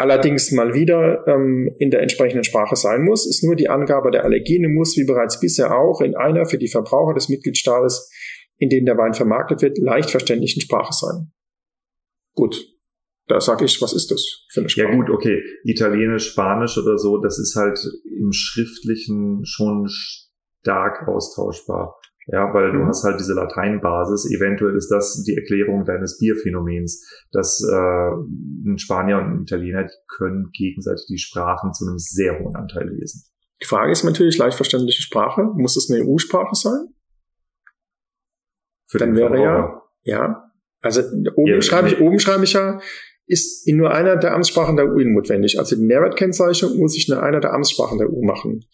allerdings 0.00 0.50
mal 0.52 0.72
wieder 0.74 1.26
ähm, 1.26 1.74
in 1.78 1.90
der 1.90 2.00
entsprechenden 2.00 2.44
Sprache 2.44 2.74
sein 2.74 3.02
muss, 3.02 3.28
ist 3.28 3.44
nur 3.44 3.54
die 3.54 3.68
Angabe 3.68 4.10
der 4.10 4.24
Allergene 4.24 4.68
muss, 4.68 4.96
wie 4.96 5.04
bereits 5.04 5.38
bisher 5.40 5.76
auch, 5.76 6.00
in 6.00 6.16
einer 6.16 6.46
für 6.46 6.58
die 6.58 6.68
Verbraucher 6.68 7.14
des 7.14 7.28
Mitgliedstaates, 7.28 8.10
in 8.56 8.70
dem 8.70 8.86
der 8.86 8.96
Wein 8.96 9.14
vermarktet 9.14 9.62
wird, 9.62 9.78
leicht 9.78 10.10
verständlichen 10.10 10.62
Sprache 10.62 10.92
sein. 10.92 11.32
Gut, 12.34 12.64
da 13.26 13.40
sage 13.40 13.66
ich, 13.66 13.80
was 13.82 13.92
ist 13.92 14.10
das 14.10 14.46
für 14.50 14.60
eine 14.60 14.68
Sprache? 14.68 14.88
Ja 14.88 14.94
gut, 14.94 15.10
okay. 15.10 15.42
Italienisch, 15.64 16.30
Spanisch 16.30 16.78
oder 16.78 16.96
so, 16.96 17.18
das 17.18 17.38
ist 17.38 17.54
halt 17.54 17.78
im 18.04 18.32
Schriftlichen 18.32 19.44
schon 19.44 19.86
stark 19.88 21.06
austauschbar. 21.06 21.99
Ja, 22.32 22.54
weil 22.54 22.70
du 22.70 22.78
mhm. 22.78 22.86
hast 22.86 23.02
halt 23.02 23.18
diese 23.18 23.34
Lateinbasis. 23.34 24.30
Eventuell 24.30 24.76
ist 24.76 24.88
das 24.88 25.24
die 25.24 25.36
Erklärung 25.36 25.84
deines 25.84 26.18
Bierphänomens, 26.18 27.04
dass 27.32 27.60
äh, 27.60 28.10
ein 28.70 28.78
Spanier 28.78 29.18
und 29.18 29.24
ein 29.24 29.42
Italiener 29.42 29.84
die 29.84 29.94
können 30.16 30.50
gegenseitig 30.52 31.06
die 31.08 31.18
Sprachen 31.18 31.72
zu 31.72 31.86
einem 31.86 31.98
sehr 31.98 32.38
hohen 32.38 32.54
Anteil 32.54 32.88
lesen. 32.88 33.24
Die 33.60 33.66
Frage 33.66 33.90
ist 33.90 34.04
natürlich 34.04 34.38
leicht 34.38 34.56
verständliche 34.56 35.02
Sprache. 35.02 35.42
Muss 35.42 35.76
es 35.76 35.90
eine 35.90 36.04
EU-Sprache 36.04 36.54
sein? 36.54 36.94
Für 38.88 38.98
Dann 38.98 39.16
wäre 39.16 39.42
ja, 39.42 39.82
ja. 40.02 40.50
Also 40.80 41.02
oben 41.34 41.46
ja, 41.46 41.60
schreibe 41.60 41.88
ich, 41.88 42.00
oben 42.00 42.20
schreibe 42.20 42.44
ich 42.44 42.52
ja, 42.52 42.80
ist 43.26 43.66
in 43.68 43.76
nur 43.76 43.92
einer 43.92 44.16
der 44.16 44.34
Amtssprachen 44.34 44.76
der 44.76 44.86
EU 44.86 44.98
notwendig. 45.04 45.58
Also 45.58 45.76
die 45.76 45.84
Nährwertkennzeichnung 45.84 46.78
muss 46.78 46.96
ich 46.96 47.08
in 47.08 47.14
einer 47.14 47.40
der 47.40 47.52
Amtssprachen 47.52 47.98
der 47.98 48.08
EU 48.08 48.22
machen. 48.24 48.64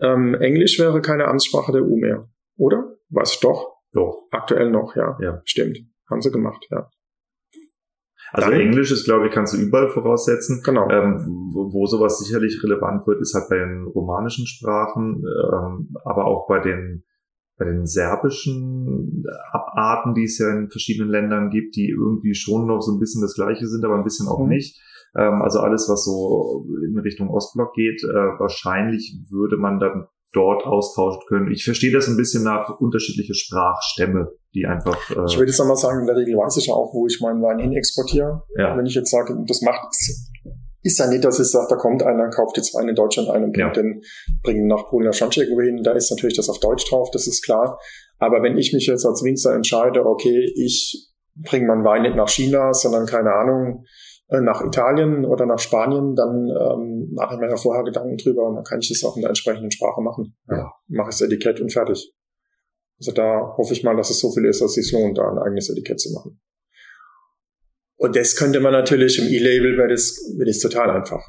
Ähm, 0.00 0.34
Englisch 0.34 0.78
wäre 0.78 1.00
keine 1.00 1.26
Amtssprache 1.26 1.72
der 1.72 1.82
EU 1.82 1.96
mehr, 1.96 2.28
oder? 2.58 2.96
Was 3.08 3.40
doch? 3.40 3.78
Doch. 3.92 4.26
Aktuell 4.30 4.70
noch, 4.70 4.94
ja. 4.96 5.16
Ja. 5.20 5.40
Stimmt. 5.44 5.78
Haben 6.10 6.20
sie 6.20 6.30
gemacht, 6.30 6.66
ja. 6.70 6.90
Also 8.30 8.50
Dann, 8.50 8.60
Englisch 8.60 8.92
ist, 8.92 9.04
glaube 9.04 9.26
ich, 9.26 9.32
kannst 9.32 9.54
du 9.54 9.58
überall 9.58 9.88
voraussetzen. 9.88 10.60
Genau. 10.62 10.88
Ähm, 10.90 11.50
wo, 11.52 11.72
wo 11.72 11.86
sowas 11.86 12.18
sicherlich 12.18 12.62
relevant 12.62 13.06
wird, 13.06 13.22
ist 13.22 13.34
halt 13.34 13.48
bei 13.48 13.56
den 13.56 13.86
romanischen 13.86 14.46
Sprachen, 14.46 15.24
ähm, 15.24 15.94
aber 16.04 16.26
auch 16.26 16.46
bei 16.46 16.60
den 16.60 17.04
bei 17.58 17.64
den 17.64 17.86
serbischen 17.86 19.24
Abarten, 19.50 20.14
die 20.14 20.22
es 20.24 20.38
ja 20.38 20.48
in 20.48 20.70
verschiedenen 20.70 21.10
Ländern 21.10 21.50
gibt, 21.50 21.74
die 21.74 21.90
irgendwie 21.90 22.34
schon 22.34 22.68
noch 22.68 22.80
so 22.80 22.92
ein 22.92 23.00
bisschen 23.00 23.20
das 23.20 23.34
Gleiche 23.34 23.66
sind, 23.66 23.84
aber 23.84 23.96
ein 23.96 24.04
bisschen 24.04 24.28
auch 24.28 24.38
mhm. 24.38 24.48
nicht. 24.48 24.80
Ähm, 25.16 25.42
also 25.42 25.58
alles, 25.58 25.88
was 25.88 26.04
so 26.04 26.66
in 26.86 26.96
Richtung 27.00 27.30
Ostblock 27.30 27.74
geht, 27.74 28.04
äh, 28.04 28.38
wahrscheinlich 28.38 29.20
würde 29.28 29.56
man 29.56 29.80
dann 29.80 30.06
dort 30.32 30.64
austauschen 30.64 31.22
können. 31.28 31.50
Ich 31.50 31.64
verstehe 31.64 31.92
das 31.92 32.08
ein 32.08 32.16
bisschen 32.16 32.44
nach 32.44 32.80
unterschiedliche 32.80 33.34
Sprachstämme, 33.34 34.30
die 34.54 34.66
einfach. 34.66 35.10
Äh 35.10 35.24
ich 35.26 35.38
würde 35.38 35.50
jetzt 35.50 35.60
einmal 35.60 35.76
sagen, 35.76 36.00
in 36.00 36.06
der 36.06 36.16
Regel 36.16 36.36
weiß 36.36 36.56
ich 36.58 36.66
ja 36.66 36.74
auch, 36.74 36.92
wo 36.92 37.06
ich 37.06 37.20
meinen 37.20 37.42
Wein 37.42 37.58
hin 37.58 37.72
exportiere. 37.72 38.42
Ja. 38.56 38.76
Wenn 38.76 38.86
ich 38.86 38.94
jetzt 38.94 39.10
sage, 39.10 39.36
das 39.46 39.62
macht 39.62 39.86
ist 40.82 40.98
ja 40.98 41.06
nicht, 41.08 41.24
dass 41.24 41.40
ich 41.40 41.48
sage, 41.48 41.66
da 41.68 41.76
kommt 41.76 42.02
einer, 42.02 42.30
kauft 42.30 42.56
jetzt 42.56 42.74
Wein 42.74 42.88
in 42.88 42.94
Deutschland 42.94 43.28
ein 43.30 43.44
und 43.44 43.52
bringt 43.52 43.76
ja. 43.76 43.82
den, 43.82 44.02
bringt 44.42 44.58
ihn 44.58 44.66
nach 44.68 44.88
Polen 44.88 45.06
oder 45.06 45.12
sonst 45.12 45.36
irgendwo 45.36 45.60
hin. 45.60 45.82
Da 45.82 45.92
ist 45.92 46.10
natürlich 46.10 46.36
das 46.36 46.48
auf 46.48 46.60
Deutsch 46.60 46.88
drauf, 46.88 47.10
das 47.10 47.26
ist 47.26 47.44
klar. 47.44 47.78
Aber 48.18 48.42
wenn 48.42 48.56
ich 48.56 48.72
mich 48.72 48.86
jetzt 48.86 49.04
als 49.04 49.22
Winzer 49.22 49.54
entscheide, 49.54 50.06
okay, 50.06 50.52
ich 50.56 51.10
bringe 51.36 51.66
meinen 51.66 51.84
Wein 51.84 52.02
nicht 52.02 52.16
nach 52.16 52.28
China, 52.28 52.72
sondern 52.72 53.06
keine 53.06 53.32
Ahnung, 53.32 53.84
nach 54.30 54.62
Italien 54.62 55.24
oder 55.24 55.46
nach 55.46 55.58
Spanien, 55.58 56.14
dann 56.14 56.48
ähm, 56.48 57.10
mache 57.14 57.34
ich 57.34 57.40
mir 57.40 57.48
ja 57.48 57.56
vorher 57.56 57.84
Gedanken 57.84 58.18
drüber 58.18 58.46
und 58.46 58.56
dann 58.56 58.64
kann 58.64 58.80
ich 58.80 58.88
das 58.88 59.02
auch 59.08 59.16
in 59.16 59.22
der 59.22 59.30
entsprechenden 59.30 59.70
Sprache 59.70 60.02
machen. 60.02 60.36
Ja. 60.48 60.70
Mache 60.88 61.10
ich 61.10 61.18
das 61.18 61.22
Etikett 61.22 61.60
und 61.60 61.72
fertig. 61.72 62.12
Also 62.98 63.12
da 63.12 63.54
hoffe 63.56 63.72
ich 63.72 63.82
mal, 63.84 63.96
dass 63.96 64.10
es 64.10 64.20
so 64.20 64.30
viel 64.32 64.44
ist, 64.44 64.60
dass 64.60 64.76
es 64.76 64.86
sich 64.86 64.92
lohnt, 64.92 65.16
da 65.16 65.30
ein 65.30 65.38
eigenes 65.38 65.70
Etikett 65.70 66.00
zu 66.00 66.12
machen. 66.12 66.40
Und 67.96 68.16
das 68.16 68.36
könnte 68.36 68.60
man 68.60 68.72
natürlich 68.72 69.18
im 69.18 69.26
E-Label, 69.26 69.78
wäre 69.78 69.88
das, 69.88 70.16
wäre 70.36 70.46
das 70.46 70.58
total 70.58 70.90
einfach. 70.90 71.22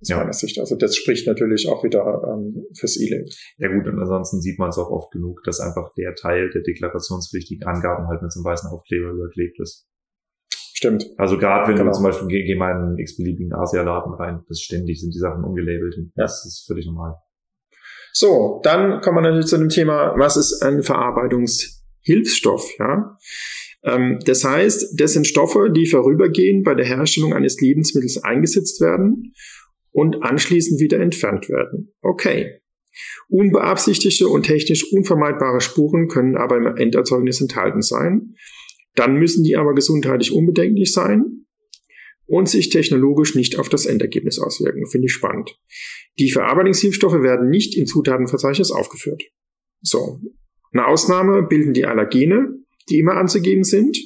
Aus 0.00 0.08
ja. 0.08 0.18
meiner 0.18 0.32
Sicht. 0.32 0.58
Also 0.60 0.76
das 0.76 0.96
spricht 0.96 1.26
natürlich 1.26 1.66
auch 1.68 1.82
wieder 1.82 2.04
ähm, 2.28 2.66
fürs 2.78 3.00
E-Label. 3.00 3.28
Ja 3.56 3.68
gut, 3.68 3.86
und 3.86 3.98
ansonsten 3.98 4.42
sieht 4.42 4.58
man 4.58 4.68
es 4.68 4.76
auch 4.76 4.90
oft 4.90 5.10
genug, 5.12 5.42
dass 5.44 5.60
einfach 5.60 5.92
der 5.94 6.14
Teil 6.14 6.50
der 6.50 6.62
deklarationspflichtigen 6.62 7.66
Angaben 7.66 8.06
halt 8.06 8.20
mit 8.20 8.30
so 8.32 8.40
einem 8.40 8.44
weißen 8.44 8.70
Aufkleber 8.70 9.10
überklebt 9.10 9.58
ist. 9.60 9.88
Stimmt. 10.84 11.06
Also 11.16 11.38
gerade 11.38 11.68
wenn 11.68 11.76
genau. 11.76 11.90
du 11.90 11.94
zum 11.94 12.04
Beispiel 12.04 12.28
geh, 12.28 12.44
geh 12.44 12.56
mal 12.56 12.72
in 12.72 12.88
einen 12.88 12.98
x-beliebigen 12.98 13.54
Asialaden 13.54 14.12
rein, 14.12 14.40
das 14.48 14.60
ständig 14.60 15.00
sind 15.00 15.14
die 15.14 15.18
Sachen 15.18 15.42
ungelabelt. 15.42 15.94
Ja. 15.96 16.04
Das 16.14 16.44
ist 16.44 16.66
völlig 16.66 16.84
normal. 16.84 17.14
So, 18.12 18.60
dann 18.62 19.00
kommen 19.00 19.16
wir 19.16 19.22
natürlich 19.22 19.46
zu 19.46 19.56
dem 19.56 19.70
Thema, 19.70 20.14
was 20.18 20.36
ist 20.36 20.62
ein 20.62 20.82
Verarbeitungshilfsstoff? 20.82 22.70
Ja? 22.78 23.16
Ähm, 23.82 24.18
das 24.26 24.44
heißt, 24.44 25.00
das 25.00 25.14
sind 25.14 25.26
Stoffe, 25.26 25.70
die 25.74 25.86
vorübergehend 25.86 26.64
bei 26.64 26.74
der 26.74 26.84
Herstellung 26.84 27.32
eines 27.32 27.58
Lebensmittels 27.62 28.22
eingesetzt 28.22 28.82
werden 28.82 29.32
und 29.90 30.22
anschließend 30.22 30.80
wieder 30.80 31.00
entfernt 31.00 31.48
werden. 31.48 31.94
Okay. 32.02 32.60
Unbeabsichtigte 33.28 34.28
und 34.28 34.42
technisch 34.42 34.92
unvermeidbare 34.92 35.62
Spuren 35.62 36.08
können 36.08 36.36
aber 36.36 36.58
im 36.58 36.76
Enderzeugnis 36.76 37.40
enthalten 37.40 37.80
sein. 37.80 38.34
Dann 38.94 39.16
müssen 39.16 39.44
die 39.44 39.56
aber 39.56 39.74
gesundheitlich 39.74 40.32
unbedenklich 40.32 40.92
sein 40.92 41.46
und 42.26 42.48
sich 42.48 42.70
technologisch 42.70 43.34
nicht 43.34 43.58
auf 43.58 43.68
das 43.68 43.86
Endergebnis 43.86 44.38
auswirken. 44.38 44.86
Finde 44.86 45.06
ich 45.06 45.12
spannend. 45.12 45.58
Die 46.18 46.30
Verarbeitungshilfstoffe 46.30 47.22
werden 47.22 47.48
nicht 47.48 47.76
im 47.76 47.86
Zutatenverzeichnis 47.86 48.70
aufgeführt. 48.70 49.22
So. 49.80 50.20
Eine 50.72 50.86
Ausnahme 50.86 51.42
bilden 51.42 51.74
die 51.74 51.86
Allergene, 51.86 52.58
die 52.88 52.98
immer 52.98 53.16
anzugeben 53.16 53.64
sind. 53.64 53.98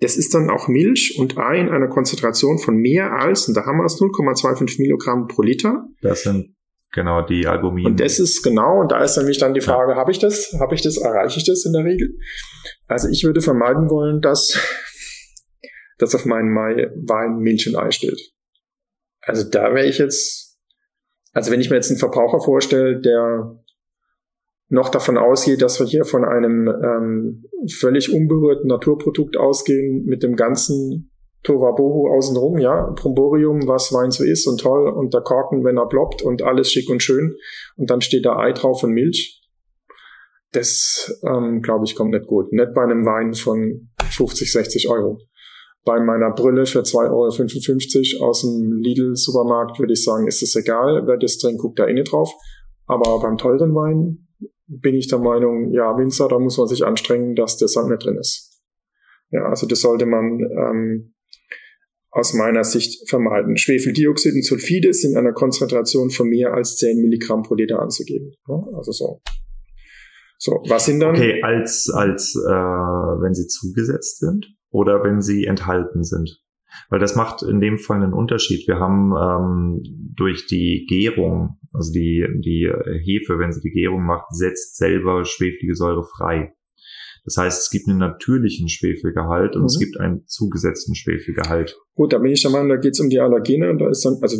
Das 0.00 0.16
ist 0.16 0.32
dann 0.34 0.48
auch 0.48 0.68
Milch 0.68 1.16
und 1.18 1.38
Ei 1.38 1.58
in 1.60 1.68
einer 1.68 1.88
Konzentration 1.88 2.58
von 2.58 2.76
mehr 2.76 3.12
als, 3.12 3.48
und 3.48 3.54
da 3.54 3.66
haben 3.66 3.78
wir 3.78 3.84
es 3.84 3.98
0,25 4.00 4.80
Milligramm 4.80 5.26
pro 5.26 5.42
Liter. 5.42 5.88
Das 6.02 6.22
sind 6.22 6.54
genau 6.92 7.22
die 7.22 7.46
Albumin. 7.46 7.86
Und 7.86 8.00
das 8.00 8.18
ist 8.18 8.42
genau, 8.42 8.80
und 8.80 8.92
da 8.92 9.02
ist 9.02 9.16
nämlich 9.16 9.38
dann 9.38 9.54
die 9.54 9.60
Frage, 9.60 9.92
ja. 9.92 9.98
habe 9.98 10.10
ich 10.10 10.18
das, 10.18 10.54
habe 10.58 10.74
ich 10.74 10.82
das, 10.82 10.96
erreiche 10.96 11.38
ich 11.38 11.44
das 11.44 11.64
in 11.64 11.72
der 11.72 11.84
Regel? 11.84 12.16
Also 12.86 13.08
ich 13.08 13.24
würde 13.24 13.40
vermeiden 13.40 13.90
wollen, 13.90 14.20
dass, 14.20 14.58
dass 15.98 16.14
auf 16.14 16.24
meinen 16.24 16.54
Wein 16.54 17.38
Milch 17.38 17.68
und 17.68 17.76
Ei 17.76 17.90
steht. 17.90 18.20
Also 19.20 19.48
da 19.48 19.74
wäre 19.74 19.86
ich 19.86 19.98
jetzt, 19.98 20.58
also 21.32 21.50
wenn 21.50 21.60
ich 21.60 21.70
mir 21.70 21.76
jetzt 21.76 21.90
einen 21.90 21.98
Verbraucher 21.98 22.40
vorstelle, 22.40 23.00
der 23.00 23.58
noch 24.70 24.90
davon 24.90 25.16
ausgeht, 25.16 25.62
dass 25.62 25.80
wir 25.80 25.86
hier 25.86 26.04
von 26.04 26.24
einem 26.24 26.68
ähm, 26.68 27.44
völlig 27.78 28.12
unberührten 28.12 28.68
Naturprodukt 28.68 29.36
ausgehen, 29.36 30.04
mit 30.04 30.22
dem 30.22 30.36
ganzen 30.36 31.10
Tovabohu 31.44 32.08
außenrum, 32.08 32.58
ja, 32.58 32.92
Bromborium, 32.96 33.66
was 33.66 33.92
Wein 33.92 34.10
so 34.10 34.24
ist 34.24 34.46
und 34.46 34.60
toll 34.60 34.88
und 34.88 35.14
der 35.14 35.20
Korken, 35.20 35.64
wenn 35.64 35.78
er 35.78 35.86
ploppt 35.86 36.22
und 36.22 36.42
alles 36.42 36.70
schick 36.70 36.90
und 36.90 37.02
schön 37.02 37.36
und 37.76 37.90
dann 37.90 38.00
steht 38.00 38.26
da 38.26 38.36
Ei 38.36 38.52
drauf 38.52 38.82
und 38.82 38.92
Milch. 38.92 39.40
Das, 40.52 41.20
ähm, 41.22 41.60
glaube 41.60 41.84
ich, 41.84 41.94
kommt 41.94 42.12
nicht 42.12 42.26
gut. 42.26 42.52
Nicht 42.52 42.72
bei 42.74 42.82
einem 42.82 43.04
Wein 43.04 43.34
von 43.34 43.90
50, 44.10 44.50
60 44.50 44.88
Euro. 44.88 45.18
Bei 45.84 46.00
meiner 46.00 46.30
Brille 46.32 46.66
für 46.66 46.80
2,55 46.80 48.20
Euro 48.20 48.28
aus 48.28 48.42
dem 48.42 48.72
Lidl-Supermarkt 48.72 49.78
würde 49.78 49.92
ich 49.92 50.02
sagen, 50.02 50.26
ist 50.26 50.42
es 50.42 50.56
egal. 50.56 51.06
Wer 51.06 51.18
das 51.18 51.38
drin 51.38 51.58
guckt, 51.58 51.78
da 51.78 51.86
eh 51.86 51.92
nicht 51.92 52.12
drauf. 52.12 52.32
Aber 52.86 53.20
beim 53.20 53.36
teuren 53.36 53.74
Wein 53.74 54.28
bin 54.66 54.94
ich 54.94 55.08
der 55.08 55.18
Meinung, 55.18 55.72
ja, 55.72 55.96
Winzer, 55.96 56.28
da 56.28 56.38
muss 56.38 56.58
man 56.58 56.66
sich 56.66 56.84
anstrengen, 56.84 57.34
dass 57.34 57.56
der 57.56 57.68
Sand 57.68 57.90
nicht 57.90 58.04
drin 58.04 58.18
ist. 58.18 58.62
Ja, 59.30 59.44
also 59.44 59.66
das 59.66 59.80
sollte 59.80 60.06
man 60.06 60.40
ähm, 60.40 61.14
aus 62.18 62.34
meiner 62.34 62.64
Sicht 62.64 63.08
vermeiden. 63.08 63.56
Schwefeldioxid 63.56 64.34
und 64.34 64.44
Sulfide 64.44 64.92
sind 64.92 65.12
in 65.12 65.18
einer 65.18 65.32
Konzentration 65.32 66.10
von 66.10 66.28
mehr 66.28 66.52
als 66.52 66.76
10 66.76 67.00
Milligramm 67.00 67.42
pro 67.42 67.54
Liter 67.54 67.80
anzugeben. 67.80 68.32
Also 68.74 68.92
so. 68.92 69.20
So, 70.38 70.52
was 70.68 70.86
sind 70.86 71.00
dann? 71.00 71.14
Okay, 71.14 71.42
als, 71.42 71.90
als 71.92 72.34
äh, 72.36 72.50
wenn 72.50 73.34
sie 73.34 73.46
zugesetzt 73.46 74.18
sind 74.18 74.46
oder 74.70 75.02
wenn 75.02 75.20
sie 75.20 75.44
enthalten 75.44 76.04
sind. 76.04 76.40
Weil 76.90 77.00
das 77.00 77.16
macht 77.16 77.42
in 77.42 77.60
dem 77.60 77.78
Fall 77.78 78.02
einen 78.02 78.12
Unterschied. 78.12 78.68
Wir 78.68 78.78
haben 78.78 79.14
ähm, 79.16 79.82
durch 80.14 80.46
die 80.46 80.86
Gärung, 80.88 81.58
also 81.72 81.92
die, 81.92 82.24
die 82.44 82.70
Hefe, 83.04 83.38
wenn 83.38 83.52
sie 83.52 83.60
die 83.60 83.70
Gärung 83.70 84.04
macht, 84.04 84.26
setzt 84.30 84.76
selber 84.76 85.24
schweflige 85.24 85.74
Säure 85.74 86.04
frei. 86.04 86.52
Das 87.28 87.36
heißt, 87.36 87.60
es 87.60 87.70
gibt 87.70 87.88
einen 87.88 87.98
natürlichen 87.98 88.70
Schwefelgehalt 88.70 89.54
und 89.54 89.62
mhm. 89.62 89.66
es 89.66 89.78
gibt 89.78 90.00
einen 90.00 90.26
zugesetzten 90.26 90.94
Schwefelgehalt. 90.94 91.76
Gut, 91.94 92.12
da 92.12 92.18
bin 92.18 92.32
ich 92.32 92.40
der 92.40 92.50
Meinung, 92.50 92.70
da 92.70 92.76
geht 92.76 92.94
es 92.94 93.00
um 93.00 93.10
die 93.10 93.18
Allergene 93.18 93.68
und 93.68 93.80
da 93.80 93.90
ist 93.90 94.02
dann, 94.04 94.16
also 94.22 94.36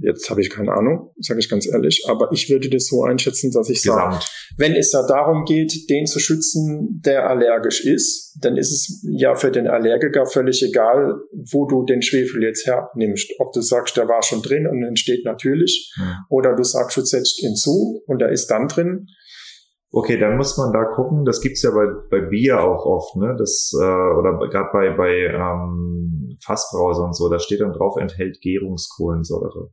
jetzt 0.00 0.28
habe 0.28 0.40
ich 0.40 0.50
keine 0.50 0.72
Ahnung, 0.72 1.12
sage 1.20 1.38
ich 1.38 1.48
ganz 1.48 1.68
ehrlich, 1.68 2.04
aber 2.08 2.32
ich 2.32 2.50
würde 2.50 2.68
das 2.68 2.86
so 2.86 3.04
einschätzen, 3.04 3.52
dass 3.52 3.70
ich 3.70 3.82
sage, 3.82 4.18
wenn 4.56 4.74
es 4.74 4.90
da 4.90 5.06
darum 5.06 5.44
geht, 5.44 5.88
den 5.88 6.06
zu 6.06 6.18
schützen, 6.18 7.00
der 7.04 7.28
allergisch 7.28 7.84
ist, 7.84 8.36
dann 8.40 8.56
ist 8.56 8.72
es 8.72 9.06
ja 9.08 9.36
für 9.36 9.52
den 9.52 9.68
Allergiker 9.68 10.26
völlig 10.26 10.62
egal, 10.64 11.20
wo 11.52 11.66
du 11.66 11.84
den 11.84 12.02
Schwefel 12.02 12.42
jetzt 12.42 12.66
hernimmst. 12.66 13.30
Ob 13.38 13.52
du 13.52 13.60
sagst, 13.60 13.96
der 13.96 14.08
war 14.08 14.22
schon 14.24 14.42
drin 14.42 14.66
und 14.66 14.82
entsteht 14.82 15.24
natürlich, 15.24 15.92
mhm. 15.96 16.14
oder 16.28 16.56
du 16.56 16.64
sagst, 16.64 16.96
du 16.96 17.02
setzt 17.02 17.40
ihn 17.42 17.54
zu 17.54 18.02
und 18.06 18.20
der 18.20 18.30
ist 18.30 18.48
dann 18.48 18.66
drin 18.66 19.06
Okay, 19.94 20.18
dann 20.18 20.38
muss 20.38 20.56
man 20.56 20.72
da 20.72 20.84
gucken. 20.84 21.26
Das 21.26 21.42
gibt's 21.42 21.62
ja 21.62 21.70
bei, 21.70 21.84
bei 22.10 22.22
Bier 22.22 22.64
auch 22.64 22.86
oft, 22.86 23.14
ne? 23.16 23.36
Das 23.38 23.72
äh, 23.78 23.84
oder 23.84 24.38
gerade 24.48 24.70
bei 24.72 24.96
bei 24.96 25.12
ähm, 25.26 26.38
Fassbrause 26.42 27.02
und 27.02 27.14
so. 27.14 27.28
Da 27.28 27.38
steht 27.38 27.60
dann 27.60 27.72
drauf 27.72 27.98
enthält 27.98 28.40
Gärungskohlensäure. 28.40 29.70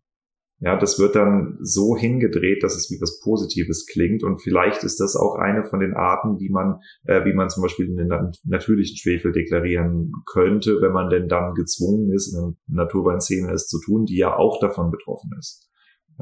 Ja, 0.61 0.77
das 0.77 0.99
wird 0.99 1.15
dann 1.15 1.57
so 1.61 1.95
hingedreht, 1.95 2.63
dass 2.63 2.75
es 2.75 2.91
wie 2.91 2.99
was 2.99 3.21
Positives 3.21 3.85
klingt 3.85 4.23
und 4.23 4.41
vielleicht 4.41 4.83
ist 4.83 4.99
das 4.99 5.15
auch 5.15 5.35
eine 5.35 5.63
von 5.63 5.79
den 5.79 5.93
Arten, 5.93 6.35
die 6.35 6.49
man, 6.49 6.81
äh, 7.05 7.23
wie 7.23 7.33
man 7.33 7.49
zum 7.49 7.63
Beispiel 7.63 7.87
den 7.87 8.09
natürlichen 8.43 8.97
Schwefel 8.97 9.31
deklarieren 9.31 10.11
könnte, 10.25 10.81
wenn 10.81 10.91
man 10.91 11.09
denn 11.09 11.29
dann 11.29 11.53
gezwungen 11.53 12.11
ist, 12.13 12.33
in 12.33 12.57
der 12.67 12.83
Naturweinszene 12.83 13.53
es 13.53 13.67
zu 13.67 13.79
tun, 13.79 14.03
die 14.03 14.17
ja 14.17 14.35
auch 14.35 14.59
davon 14.59 14.91
betroffen 14.91 15.31
ist. 15.39 15.68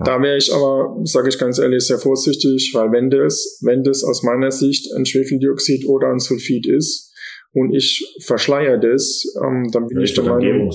Da 0.06 0.22
wäre 0.22 0.38
ich 0.38 0.54
aber, 0.54 0.96
sage 1.06 1.30
ich 1.30 1.40
ganz 1.40 1.58
ehrlich, 1.58 1.88
sehr 1.88 1.98
vorsichtig, 1.98 2.72
weil 2.76 2.92
wenn 2.92 3.10
das, 3.10 3.60
wenn 3.64 3.84
das 3.84 4.04
aus 4.04 4.22
meiner 4.22 4.52
Sicht 4.52 4.94
ein 4.94 5.06
Schwefeldioxid 5.06 5.88
oder 5.88 6.10
ein 6.10 6.20
Sulfid 6.20 6.68
ist 6.68 7.12
und 7.52 7.74
ich 7.74 8.18
verschleiere 8.24 8.80
das, 8.80 9.24
ähm, 9.44 9.70
dann 9.72 9.88
bin 9.88 9.98
ja, 9.98 10.04
ich 10.04 10.14
der 10.14 10.26
Meinung. 10.26 10.72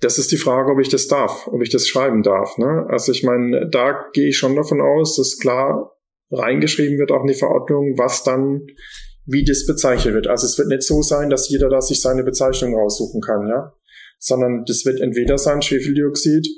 Das 0.00 0.18
ist 0.18 0.32
die 0.32 0.36
Frage, 0.36 0.72
ob 0.72 0.80
ich 0.80 0.88
das 0.88 1.06
darf, 1.06 1.46
ob 1.46 1.62
ich 1.62 1.70
das 1.70 1.86
schreiben 1.86 2.24
darf. 2.24 2.58
Ne? 2.58 2.86
Also 2.88 3.12
ich 3.12 3.22
meine, 3.22 3.68
da 3.70 4.04
gehe 4.12 4.30
ich 4.30 4.36
schon 4.36 4.56
davon 4.56 4.80
aus, 4.80 5.16
dass 5.16 5.38
klar 5.38 5.96
reingeschrieben 6.32 6.98
wird 6.98 7.12
auch 7.12 7.20
in 7.20 7.28
die 7.28 7.34
Verordnung, 7.34 7.94
was 7.96 8.24
dann, 8.24 8.66
wie 9.26 9.44
das 9.44 9.64
bezeichnet 9.64 10.12
wird. 10.12 10.26
Also 10.26 10.46
es 10.46 10.58
wird 10.58 10.68
nicht 10.68 10.82
so 10.82 11.02
sein, 11.02 11.30
dass 11.30 11.48
jeder 11.48 11.68
da 11.68 11.80
sich 11.80 12.00
seine 12.00 12.24
Bezeichnung 12.24 12.74
raussuchen 12.74 13.20
kann, 13.20 13.46
ja, 13.46 13.72
sondern 14.18 14.64
das 14.66 14.84
wird 14.84 15.00
entweder 15.00 15.38
sein 15.38 15.62
Schwefeldioxid 15.62 16.48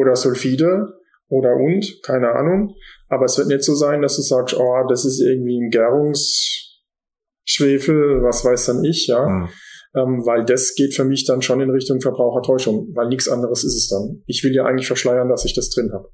oder 0.00 0.16
Sulfide 0.16 0.96
oder 1.28 1.56
und, 1.56 2.00
keine 2.02 2.32
Ahnung. 2.32 2.74
Aber 3.08 3.24
es 3.24 3.38
wird 3.38 3.48
nicht 3.48 3.64
so 3.64 3.74
sein, 3.74 4.02
dass 4.02 4.14
du 4.16 4.22
sagst, 4.22 4.56
oh, 4.56 4.84
das 4.88 5.04
ist 5.04 5.20
irgendwie 5.20 5.60
ein 5.60 5.70
Gärungsschwefel, 5.70 8.22
was 8.22 8.44
weiß 8.44 8.66
dann 8.66 8.84
ich, 8.84 9.06
ja. 9.06 9.26
Mhm. 9.26 9.48
Ähm, 9.94 10.26
weil 10.26 10.44
das 10.44 10.74
geht 10.74 10.94
für 10.94 11.04
mich 11.04 11.24
dann 11.24 11.40
schon 11.40 11.60
in 11.60 11.70
Richtung 11.70 12.00
Verbrauchertäuschung, 12.00 12.88
weil 12.94 13.06
nichts 13.08 13.28
anderes 13.28 13.62
ist 13.64 13.76
es 13.76 13.88
dann. 13.88 14.22
Ich 14.26 14.42
will 14.44 14.54
ja 14.54 14.66
eigentlich 14.66 14.88
verschleiern, 14.88 15.28
dass 15.28 15.46
ich 15.46 15.54
das 15.54 15.70
drin 15.70 15.90
habe. 15.92 16.10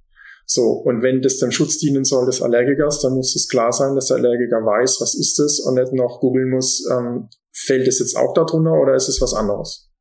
So, 0.46 0.82
und 0.84 1.02
wenn 1.02 1.22
das 1.22 1.38
dann 1.38 1.52
Schutz 1.52 1.78
dienen 1.78 2.04
soll 2.04 2.26
des 2.26 2.42
Allergikers, 2.42 3.00
dann 3.00 3.14
muss 3.14 3.34
es 3.34 3.48
klar 3.48 3.72
sein, 3.72 3.94
dass 3.94 4.08
der 4.08 4.18
Allergiker 4.18 4.58
weiß, 4.58 4.98
was 5.00 5.14
ist 5.14 5.40
es 5.40 5.60
und 5.60 5.74
nicht 5.74 5.92
noch 5.92 6.20
googeln 6.20 6.50
muss, 6.50 6.86
ähm, 6.90 7.28
fällt 7.52 7.88
es 7.88 7.98
jetzt 7.98 8.16
auch 8.16 8.34
darunter 8.34 8.72
oder 8.72 8.94
ist 8.94 9.08
es 9.08 9.20
was 9.20 9.34
anderes? 9.34 9.91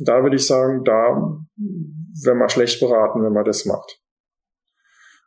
Da 0.00 0.22
würde 0.22 0.36
ich 0.36 0.46
sagen, 0.46 0.84
da 0.84 1.38
wäre 2.24 2.36
man 2.36 2.48
schlecht 2.48 2.80
beraten, 2.80 3.22
wenn 3.22 3.32
man 3.32 3.44
das 3.44 3.64
macht. 3.64 4.00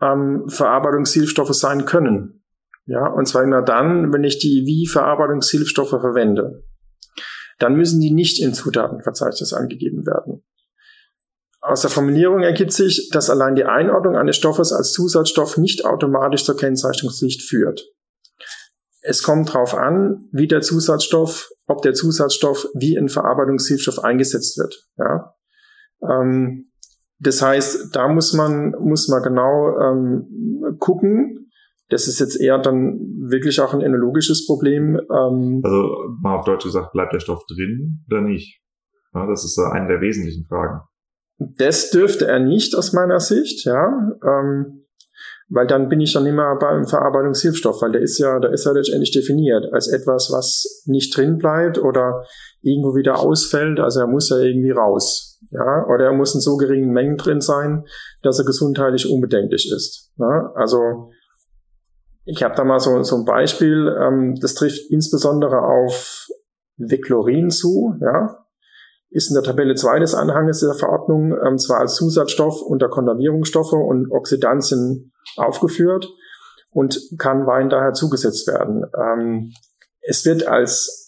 ähm, 0.00 0.44
Verarbeitungshilfstoffe 0.48 1.54
sein 1.54 1.84
können. 1.84 2.42
Ja, 2.86 3.08
und 3.08 3.26
zwar 3.26 3.42
immer 3.42 3.60
dann, 3.62 4.10
wenn 4.12 4.24
ich 4.24 4.38
die 4.38 4.62
wie 4.64 4.86
Verarbeitungshilfstoffe 4.88 5.90
verwende 5.90 6.64
dann 7.62 7.76
müssen 7.76 8.00
die 8.00 8.12
nicht 8.12 8.42
im 8.42 8.54
Zutatenverzeichnis 8.54 9.52
angegeben 9.52 10.04
werden. 10.04 10.42
Aus 11.60 11.82
der 11.82 11.90
Formulierung 11.90 12.42
ergibt 12.42 12.72
sich, 12.72 13.08
dass 13.10 13.30
allein 13.30 13.54
die 13.54 13.64
Einordnung 13.64 14.16
eines 14.16 14.36
Stoffes 14.36 14.72
als 14.72 14.90
Zusatzstoff 14.92 15.58
nicht 15.58 15.84
automatisch 15.84 16.44
zur 16.44 16.56
Kennzeichnungspflicht 16.56 17.42
führt. 17.42 17.88
Es 19.00 19.22
kommt 19.22 19.50
darauf 19.50 19.74
an, 19.74 20.28
wie 20.32 20.48
der 20.48 20.60
Zusatzstoff, 20.60 21.50
ob 21.66 21.82
der 21.82 21.94
Zusatzstoff 21.94 22.66
wie 22.74 22.98
ein 22.98 23.08
Verarbeitungshilfstoff 23.08 24.02
eingesetzt 24.02 24.58
wird. 24.58 24.88
Ja? 24.98 25.34
Ähm, 26.02 26.72
das 27.20 27.42
heißt, 27.42 27.94
da 27.94 28.08
muss 28.08 28.32
man, 28.32 28.72
muss 28.80 29.06
man 29.06 29.22
genau 29.22 29.78
ähm, 29.78 30.76
gucken, 30.80 31.41
das 31.92 32.08
ist 32.08 32.20
jetzt 32.20 32.40
eher 32.40 32.58
dann 32.58 32.98
wirklich 33.20 33.60
auch 33.60 33.74
ein 33.74 33.82
enologisches 33.82 34.46
Problem. 34.46 34.98
Ähm, 35.10 35.60
also 35.62 35.94
mal 36.22 36.38
auf 36.38 36.44
Deutsch 36.44 36.64
gesagt, 36.64 36.92
bleibt 36.92 37.12
der 37.12 37.20
Stoff 37.20 37.44
drin 37.46 38.04
oder 38.10 38.22
nicht? 38.22 38.60
Ja, 39.14 39.26
das 39.26 39.44
ist 39.44 39.58
eine 39.58 39.88
der 39.88 40.00
wesentlichen 40.00 40.46
Fragen. 40.46 40.80
Das 41.58 41.90
dürfte 41.90 42.26
er 42.26 42.38
nicht 42.38 42.74
aus 42.74 42.92
meiner 42.92 43.20
Sicht, 43.20 43.66
ja. 43.66 43.84
Ähm, 44.24 44.86
weil 45.50 45.66
dann 45.66 45.90
bin 45.90 46.00
ich 46.00 46.14
dann 46.14 46.24
immer 46.24 46.56
beim 46.56 46.86
Verarbeitungshilfstoff, 46.86 47.82
weil 47.82 47.92
der 47.92 48.00
ist 48.00 48.18
ja, 48.18 48.38
der 48.38 48.52
ist 48.52 48.64
ja 48.64 48.72
letztendlich 48.72 49.10
definiert 49.10 49.66
als 49.72 49.88
etwas, 49.88 50.30
was 50.32 50.82
nicht 50.86 51.14
drin 51.14 51.36
bleibt 51.36 51.78
oder 51.78 52.24
irgendwo 52.62 52.94
wieder 52.94 53.18
ausfällt. 53.18 53.80
Also 53.80 54.00
er 54.00 54.06
muss 54.06 54.30
ja 54.30 54.38
irgendwie 54.38 54.70
raus, 54.70 55.38
ja, 55.50 55.84
oder 55.92 56.06
er 56.06 56.12
muss 56.14 56.34
in 56.34 56.40
so 56.40 56.56
geringen 56.56 56.92
Mengen 56.92 57.18
drin 57.18 57.42
sein, 57.42 57.84
dass 58.22 58.38
er 58.38 58.46
gesundheitlich 58.46 59.10
unbedenklich 59.10 59.70
ist. 59.70 60.10
Ja? 60.16 60.52
Also 60.54 61.10
ich 62.24 62.42
habe 62.42 62.54
da 62.54 62.64
mal 62.64 62.80
so, 62.80 63.02
so 63.02 63.16
ein 63.16 63.24
Beispiel, 63.24 63.94
ähm, 64.00 64.36
das 64.40 64.54
trifft 64.54 64.90
insbesondere 64.90 65.62
auf 65.62 66.28
Veklorin 66.76 67.50
zu, 67.50 67.94
ja, 68.00 68.38
ist 69.10 69.28
in 69.28 69.34
der 69.34 69.42
Tabelle 69.42 69.74
2 69.74 69.98
des 69.98 70.14
Anhanges 70.14 70.60
der 70.60 70.74
Verordnung 70.74 71.36
ähm, 71.44 71.58
zwar 71.58 71.80
als 71.80 71.96
Zusatzstoff 71.96 72.62
unter 72.62 72.88
Konservierungsstoffe 72.88 73.72
und 73.72 74.10
Oxidantien 74.10 75.12
aufgeführt 75.36 76.08
und 76.70 76.98
kann 77.18 77.46
Wein 77.46 77.68
daher 77.68 77.92
zugesetzt 77.92 78.46
werden. 78.48 78.84
Ähm, 78.96 79.52
es 80.00 80.24
wird 80.24 80.46
als 80.46 81.01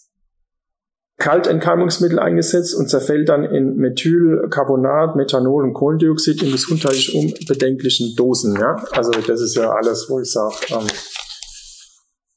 Kaltentkeimungsmittel 1.17 2.19
eingesetzt 2.19 2.75
und 2.75 2.89
zerfällt 2.89 3.29
dann 3.29 3.45
in 3.45 3.77
Methylcarbonat, 3.77 5.15
Methanol 5.15 5.63
und 5.63 5.73
Kohlendioxid 5.73 6.43
in 6.43 6.51
gesundheitlich 6.51 7.15
unbedenklichen 7.15 8.15
Dosen. 8.17 8.55
Ja? 8.59 8.75
Also 8.91 9.11
das 9.11 9.39
ist 9.39 9.55
ja 9.55 9.71
alles, 9.71 10.07
wo 10.09 10.19
ich 10.19 10.29
sage, 10.29 10.55
ähm, 10.71 10.87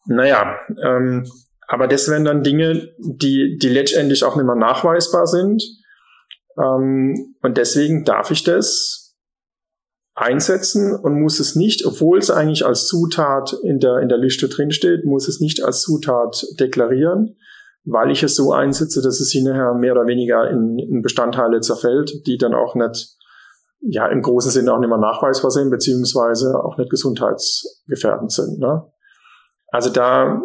naja, 0.06 0.56
ähm, 0.82 1.26
aber 1.66 1.88
das 1.88 2.08
wären 2.08 2.24
dann 2.24 2.42
Dinge, 2.42 2.88
die, 2.98 3.58
die 3.60 3.68
letztendlich 3.68 4.22
auch 4.22 4.36
nicht 4.36 4.46
mehr 4.46 4.54
nachweisbar 4.54 5.26
sind. 5.26 5.62
Ähm, 6.56 7.34
und 7.42 7.58
deswegen 7.58 8.04
darf 8.04 8.30
ich 8.30 8.44
das 8.44 9.16
einsetzen 10.14 10.94
und 10.94 11.20
muss 11.20 11.40
es 11.40 11.56
nicht, 11.56 11.84
obwohl 11.84 12.18
es 12.18 12.30
eigentlich 12.30 12.64
als 12.64 12.86
Zutat 12.86 13.54
in 13.64 13.80
der, 13.80 13.98
in 13.98 14.08
der 14.08 14.18
Liste 14.18 14.48
drinsteht, 14.48 15.04
muss 15.04 15.28
es 15.28 15.40
nicht 15.40 15.62
als 15.62 15.82
Zutat 15.82 16.46
deklarieren 16.58 17.36
weil 17.84 18.10
ich 18.10 18.22
es 18.22 18.36
so 18.36 18.52
einsetze, 18.52 19.02
dass 19.02 19.20
es 19.20 19.30
hinterher 19.32 19.74
mehr 19.74 19.92
oder 19.92 20.06
weniger 20.06 20.50
in, 20.50 20.78
in 20.78 21.02
Bestandteile 21.02 21.60
zerfällt, 21.60 22.26
die 22.26 22.36
dann 22.36 22.54
auch 22.54 22.74
nicht, 22.74 23.16
ja, 23.80 24.06
im 24.08 24.22
großen 24.22 24.50
Sinne 24.50 24.72
auch 24.72 24.78
nicht 24.78 24.88
mehr 24.88 24.98
nachweisbar 24.98 25.50
sind, 25.50 25.70
beziehungsweise 25.70 26.62
auch 26.62 26.76
nicht 26.76 26.90
gesundheitsgefährdend 26.90 28.32
sind. 28.32 28.58
Ne? 28.58 28.84
Also 29.68 29.90
da 29.90 30.42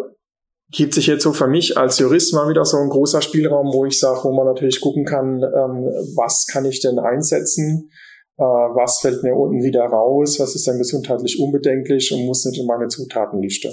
gibt 0.70 0.94
sich 0.94 1.08
jetzt 1.08 1.24
so 1.24 1.34
für 1.34 1.48
mich 1.48 1.78
als 1.78 2.00
Jurist 2.00 2.34
mal 2.34 2.50
wieder 2.50 2.66
so 2.66 2.78
ein 2.78 2.90
großer 2.90 3.22
Spielraum, 3.22 3.72
wo 3.74 3.86
ich 3.86 4.00
sage, 4.00 4.24
wo 4.24 4.34
man 4.34 4.48
natürlich 4.48 4.82
gucken 4.82 5.06
kann, 5.06 5.44
ähm, 5.44 5.86
was 6.16 6.48
kann 6.52 6.66
ich 6.66 6.82
denn 6.82 7.00
einsetzen, 7.00 7.92
äh, 8.38 8.44
was 8.44 9.00
fällt 9.00 9.24
mir 9.24 9.36
unten 9.36 9.64
wieder 9.64 9.84
raus, 9.84 10.40
was 10.40 10.56
ist 10.56 10.68
dann 10.68 10.80
gesundheitlich 10.80 11.40
unbedenklich 11.40 12.12
und 12.12 12.26
muss 12.26 12.46
nicht 12.46 12.60
in 12.60 12.66
meine 12.66 12.88
Zutatenliste. 12.88 13.72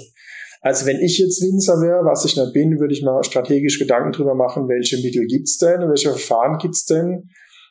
Also 0.61 0.85
wenn 0.85 0.99
ich 0.99 1.17
jetzt 1.17 1.41
Winzer 1.41 1.81
wäre, 1.81 2.05
was 2.05 2.23
ich 2.23 2.37
nicht 2.37 2.53
bin, 2.53 2.79
würde 2.79 2.93
ich 2.93 3.03
mal 3.03 3.23
strategisch 3.23 3.79
Gedanken 3.79 4.11
drüber 4.11 4.35
machen, 4.35 4.69
welche 4.69 4.97
Mittel 4.97 5.25
gibt's 5.25 5.57
denn, 5.57 5.89
welche 5.89 6.09
Verfahren 6.09 6.59
gibt's 6.59 6.85
denn, 6.85 7.29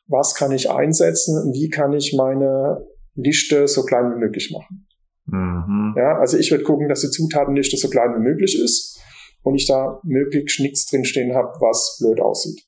was 0.08 0.34
kann 0.34 0.50
ich 0.50 0.70
einsetzen 0.70 1.38
und 1.38 1.54
wie 1.54 1.68
kann 1.68 1.92
ich 1.92 2.14
meine 2.16 2.84
Liste 3.14 3.68
so 3.68 3.84
klein 3.84 4.12
wie 4.12 4.18
möglich 4.18 4.50
machen. 4.52 4.88
Mhm. 5.26 5.94
Ja, 5.96 6.18
also 6.18 6.36
ich 6.36 6.50
würde 6.50 6.64
gucken, 6.64 6.88
dass 6.88 7.02
die 7.02 7.10
Zutatenliste 7.10 7.76
so 7.76 7.88
klein 7.88 8.14
wie 8.16 8.28
möglich 8.28 8.60
ist 8.60 9.00
und 9.42 9.54
ich 9.54 9.68
da 9.68 10.00
möglichst 10.02 10.58
nichts 10.58 10.86
drinstehen 10.86 11.34
habe, 11.34 11.48
was 11.60 11.98
blöd 12.00 12.20
aussieht. 12.20 12.60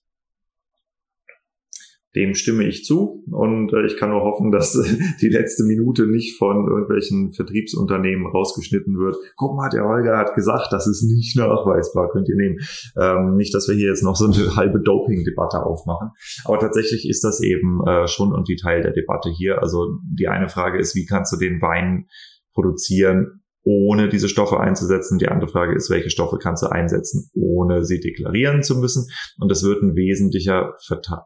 Dem 2.15 2.35
stimme 2.35 2.65
ich 2.65 2.85
zu 2.85 3.25
und 3.31 3.73
äh, 3.73 3.87
ich 3.87 3.97
kann 3.97 4.11
nur 4.11 4.23
hoffen, 4.23 4.51
dass 4.51 4.73
die 5.21 5.29
letzte 5.29 5.65
Minute 5.65 6.07
nicht 6.07 6.37
von 6.37 6.69
irgendwelchen 6.69 7.33
Vertriebsunternehmen 7.33 8.27
rausgeschnitten 8.27 8.99
wird. 8.99 9.17
Guck 9.37 9.57
mal, 9.57 9.71
der 9.71 9.85
Holger 9.85 10.19
hat 10.19 10.35
gesagt, 10.35 10.73
das 10.73 10.87
ist 10.87 11.03
nicht 11.03 11.37
nachweisbar, 11.37 12.11
könnt 12.11 12.29
ihr 12.29 12.37
nehmen. 12.37 12.59
Ähm, 13.01 13.37
nicht, 13.37 13.55
dass 13.55 13.69
wir 13.69 13.75
hier 13.75 13.89
jetzt 13.89 14.03
noch 14.03 14.17
so 14.17 14.27
eine 14.27 14.57
halbe 14.57 14.81
Doping-Debatte 14.81 15.65
aufmachen. 15.65 16.11
Aber 16.45 16.59
tatsächlich 16.59 17.09
ist 17.09 17.25
das 17.25 17.43
eben 17.43 17.81
äh, 17.87 18.07
schon 18.07 18.33
irgendwie 18.33 18.57
Teil 18.57 18.83
der 18.83 18.93
Debatte 18.93 19.31
hier. 19.31 19.63
Also 19.63 19.99
die 20.05 20.29
eine 20.29 20.49
Frage 20.49 20.79
ist, 20.79 20.95
wie 20.95 21.07
kannst 21.07 21.33
du 21.33 21.39
den 21.39 21.63
Wein 21.63 22.07
produzieren, 22.53 23.42
ohne 23.65 24.09
diese 24.09 24.29
Stoffe 24.29 24.59
einzusetzen. 24.59 25.19
Die 25.19 25.29
andere 25.29 25.51
Frage 25.51 25.75
ist, 25.75 25.91
welche 25.91 26.11
Stoffe 26.11 26.39
kannst 26.39 26.63
du 26.63 26.67
einsetzen, 26.67 27.31
ohne 27.35 27.85
sie 27.85 28.01
deklarieren 28.01 28.63
zu 28.63 28.77
müssen. 28.77 29.07
Und 29.39 29.51
das 29.51 29.63
wird 29.63 29.83
ein 29.83 29.95
wesentlicher 29.95 30.75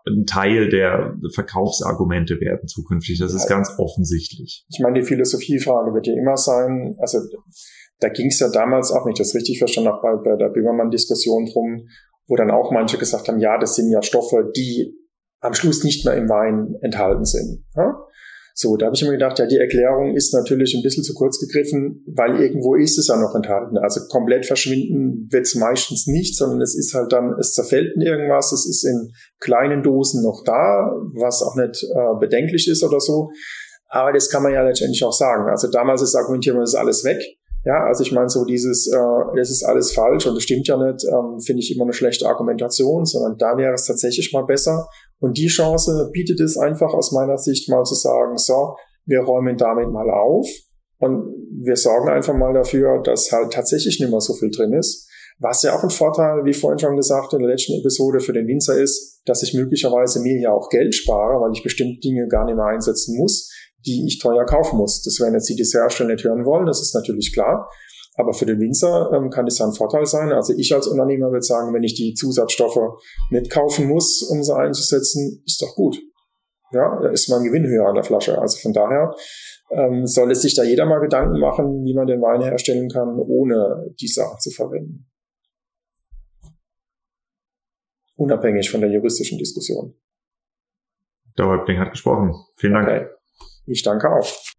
ein 0.07 0.25
Teil 0.27 0.68
der 0.68 1.16
Verkaufsargumente 1.33 2.38
werden 2.40 2.68
zukünftig. 2.68 3.18
Das 3.18 3.35
ist 3.35 3.49
ganz 3.49 3.75
offensichtlich. 3.79 4.64
Ich 4.68 4.81
meine, 4.81 5.01
die 5.01 5.07
Philosophiefrage 5.07 5.94
wird 5.94 6.07
ja 6.07 6.14
immer 6.14 6.37
sein, 6.37 6.94
also 6.99 7.18
da 8.01 8.09
ging 8.09 8.27
es 8.27 8.40
ja 8.40 8.51
damals 8.51 8.92
auch, 8.92 9.07
nicht 9.07 9.18
das 9.18 9.35
richtig 9.35 9.59
verstanden 9.59 9.90
habe, 9.90 10.03
bei, 10.03 10.31
bei 10.31 10.37
der 10.37 10.51
Böhmermann-Diskussion 10.51 11.46
drum, 11.46 11.88
wo 12.29 12.37
dann 12.37 12.51
auch 12.51 12.70
manche 12.70 12.99
gesagt 12.99 13.29
haben, 13.29 13.40
ja, 13.40 13.59
das 13.59 13.77
sind 13.77 13.90
ja 13.90 14.03
Stoffe, 14.03 14.51
die 14.55 14.94
am 15.40 15.55
Schluss 15.55 15.85
nicht 15.85 16.05
mehr 16.05 16.14
im 16.14 16.29
Wein 16.29 16.77
enthalten 16.83 17.25
sind. 17.25 17.64
Ja? 17.75 18.06
So, 18.59 18.79
da 18.79 18.87
habe 18.87 18.97
ich 18.97 19.05
mir 19.05 19.11
gedacht, 19.11 19.38
ja, 19.38 19.45
die 19.45 19.59
Erklärung 19.59 20.16
ist 20.16 20.33
natürlich 20.33 20.75
ein 20.75 20.83
bisschen 20.83 21.05
zu 21.05 21.12
kurz 21.12 21.38
gegriffen, 21.38 22.03
weil 22.07 22.40
irgendwo 22.40 22.75
ist 22.75 22.97
es 22.97 23.09
ja 23.09 23.16
noch 23.21 23.35
enthalten. 23.35 23.77
Also 23.77 24.01
komplett 24.09 24.47
verschwinden 24.47 25.29
wird 25.31 25.45
es 25.45 25.57
meistens 25.57 26.07
nicht, 26.07 26.35
sondern 26.38 26.62
es 26.62 26.75
ist 26.75 26.95
halt 26.95 27.12
dann, 27.12 27.35
es 27.38 27.53
zerfällt 27.53 27.95
in 27.95 28.01
irgendwas, 28.01 28.53
es 28.53 28.64
ist 28.64 28.85
in 28.85 29.12
kleinen 29.40 29.83
Dosen 29.83 30.23
noch 30.23 30.42
da, 30.42 30.90
was 31.12 31.42
auch 31.42 31.55
nicht 31.55 31.85
äh, 31.85 32.19
bedenklich 32.19 32.66
ist 32.66 32.83
oder 32.83 32.99
so. 32.99 33.29
Aber 33.88 34.14
das 34.14 34.31
kann 34.31 34.42
man 34.42 34.55
ja 34.55 34.62
letztendlich 34.62 35.05
auch 35.05 35.12
sagen. 35.12 35.51
Also 35.51 35.69
damals 35.71 36.01
ist 36.01 36.14
argumentiert 36.14 36.55
man, 36.55 36.62
das 36.62 36.73
ist 36.73 36.81
alles 36.81 37.05
weg. 37.05 37.23
Ja, 37.67 37.85
also 37.85 38.05
ich 38.05 38.13
meine, 38.13 38.29
so 38.29 38.45
dieses, 38.45 38.87
äh, 38.87 39.37
das 39.37 39.51
ist 39.51 39.65
alles 39.65 39.93
falsch 39.93 40.25
und 40.27 40.37
das 40.37 40.45
stimmt 40.45 40.69
ja 40.69 40.77
nicht, 40.77 41.05
ähm, 41.05 41.41
finde 41.41 41.61
ich 41.61 41.75
immer 41.75 41.83
eine 41.83 41.93
schlechte 41.93 42.29
Argumentation, 42.29 43.05
sondern 43.05 43.37
da 43.39 43.59
wäre 43.59 43.75
es 43.75 43.87
tatsächlich 43.87 44.33
mal 44.33 44.45
besser, 44.45 44.87
und 45.19 45.37
die 45.37 45.49
Chance 45.49 46.11
bietet 46.13 46.41
es 46.41 46.57
einfach 46.57 46.93
aus 46.95 47.11
meiner 47.11 47.39
Sicht 47.39 47.69
mal 47.69 47.83
zu 47.85 47.95
sagen, 47.95 48.37
so, 48.37 48.77
wir 49.05 49.21
räumen 49.21 49.57
damit 49.57 49.91
mal 49.91 50.11
auf 50.11 50.47
und 50.99 51.35
wir 51.65 51.77
sorgen 51.77 52.09
einfach 52.09 52.35
mal 52.35 52.53
dafür, 52.53 53.03
dass 53.03 53.33
halt 53.33 53.53
tatsächlich 53.53 53.99
nicht 53.99 54.11
mehr 54.11 54.21
so 54.21 54.35
viel 54.35 54.51
drin 54.51 54.73
ist. 54.73 55.09
Was 55.39 55.63
ja 55.63 55.77
auch 55.77 55.83
ein 55.83 55.91
Vorteil, 55.91 56.45
wie 56.45 56.55
vorhin 56.55 56.79
schon 56.79 56.97
gesagt, 56.97 57.33
in 57.33 57.41
der 57.41 57.49
letzten 57.49 57.79
Episode 57.81 58.21
für 58.21 58.33
den 58.33 58.47
Winzer 58.47 58.79
ist, 58.79 59.23
dass 59.27 59.43
ich 59.43 59.55
möglicherweise 59.55 60.21
mir 60.21 60.41
ja 60.41 60.53
auch 60.53 60.71
Geld 60.71 60.95
spare, 60.95 61.41
weil 61.41 61.53
ich 61.53 61.63
bestimmte 61.63 62.01
Dinge 62.01 62.27
gar 62.29 62.47
nicht 62.47 62.57
mehr 62.57 62.67
einsetzen 62.67 63.19
muss, 63.19 63.51
die 63.87 64.07
ich 64.07 64.18
teuer 64.18 64.44
kaufen 64.44 64.79
muss. 64.79 65.03
Das 65.03 65.20
werden 65.20 65.35
jetzt 65.35 65.49
die 65.49 65.57
Desserthersteller 65.57 66.12
nicht 66.12 66.25
hören 66.25 66.44
wollen, 66.44 66.66
das 66.66 66.81
ist 66.81 66.94
natürlich 66.94 67.33
klar. 67.33 67.68
Aber 68.16 68.33
für 68.33 68.46
den 68.46 68.59
Winzer 68.59 69.11
ähm, 69.12 69.31
kann 69.31 69.46
es 69.46 69.59
ja 69.59 69.66
ein 69.66 69.75
Vorteil 69.75 70.07
sein. 70.07 70.33
Also 70.33 70.55
ich 70.57 70.75
als 70.75 70.87
Unternehmer 70.87 71.31
würde 71.31 71.42
sagen, 71.42 71.75
wenn 71.75 71.83
ich 71.83 71.94
die 71.94 72.14
Zusatzstoffe 72.14 72.99
mitkaufen 73.31 73.88
muss, 73.88 74.22
um 74.22 74.42
sie 74.42 74.57
einzusetzen, 74.57 75.42
ist 75.44 75.61
doch 75.61 75.75
gut. 75.75 75.99
Ja, 76.72 76.99
da 77.01 77.11
ist 77.11 77.29
mein 77.29 77.44
Gewinn 77.44 77.66
höher 77.66 77.87
an 77.87 77.94
der 77.94 78.05
Flasche. 78.05 78.38
Also 78.38 78.59
von 78.59 78.72
daher 78.72 79.14
ähm, 79.70 80.07
soll 80.07 80.31
es 80.31 80.42
sich 80.42 80.55
da 80.55 80.64
jeder 80.64 80.87
mal 80.87 81.01
Gedanken 81.01 81.38
machen, 81.38 81.85
wie 81.85 81.94
man 81.94 82.07
den 82.07 82.22
Wein 82.22 82.42
herstellen 82.42 82.88
kann, 82.88 83.18
ohne 83.18 83.94
die 84.01 84.09
Sachen 84.09 84.38
zu 84.40 84.51
verwenden. 84.51 85.07
Unabhängig 88.16 88.70
von 88.70 88.81
der 88.81 88.90
juristischen 88.90 89.38
Diskussion. 89.38 89.94
Der 91.37 91.46
Häuptling 91.46 91.79
hat 91.79 91.90
gesprochen. 91.90 92.33
Vielen 92.57 92.72
Dank. 92.72 92.88
Okay. 92.88 93.16
Ich 93.67 93.83
danke 93.83 94.09
auch. 94.09 94.56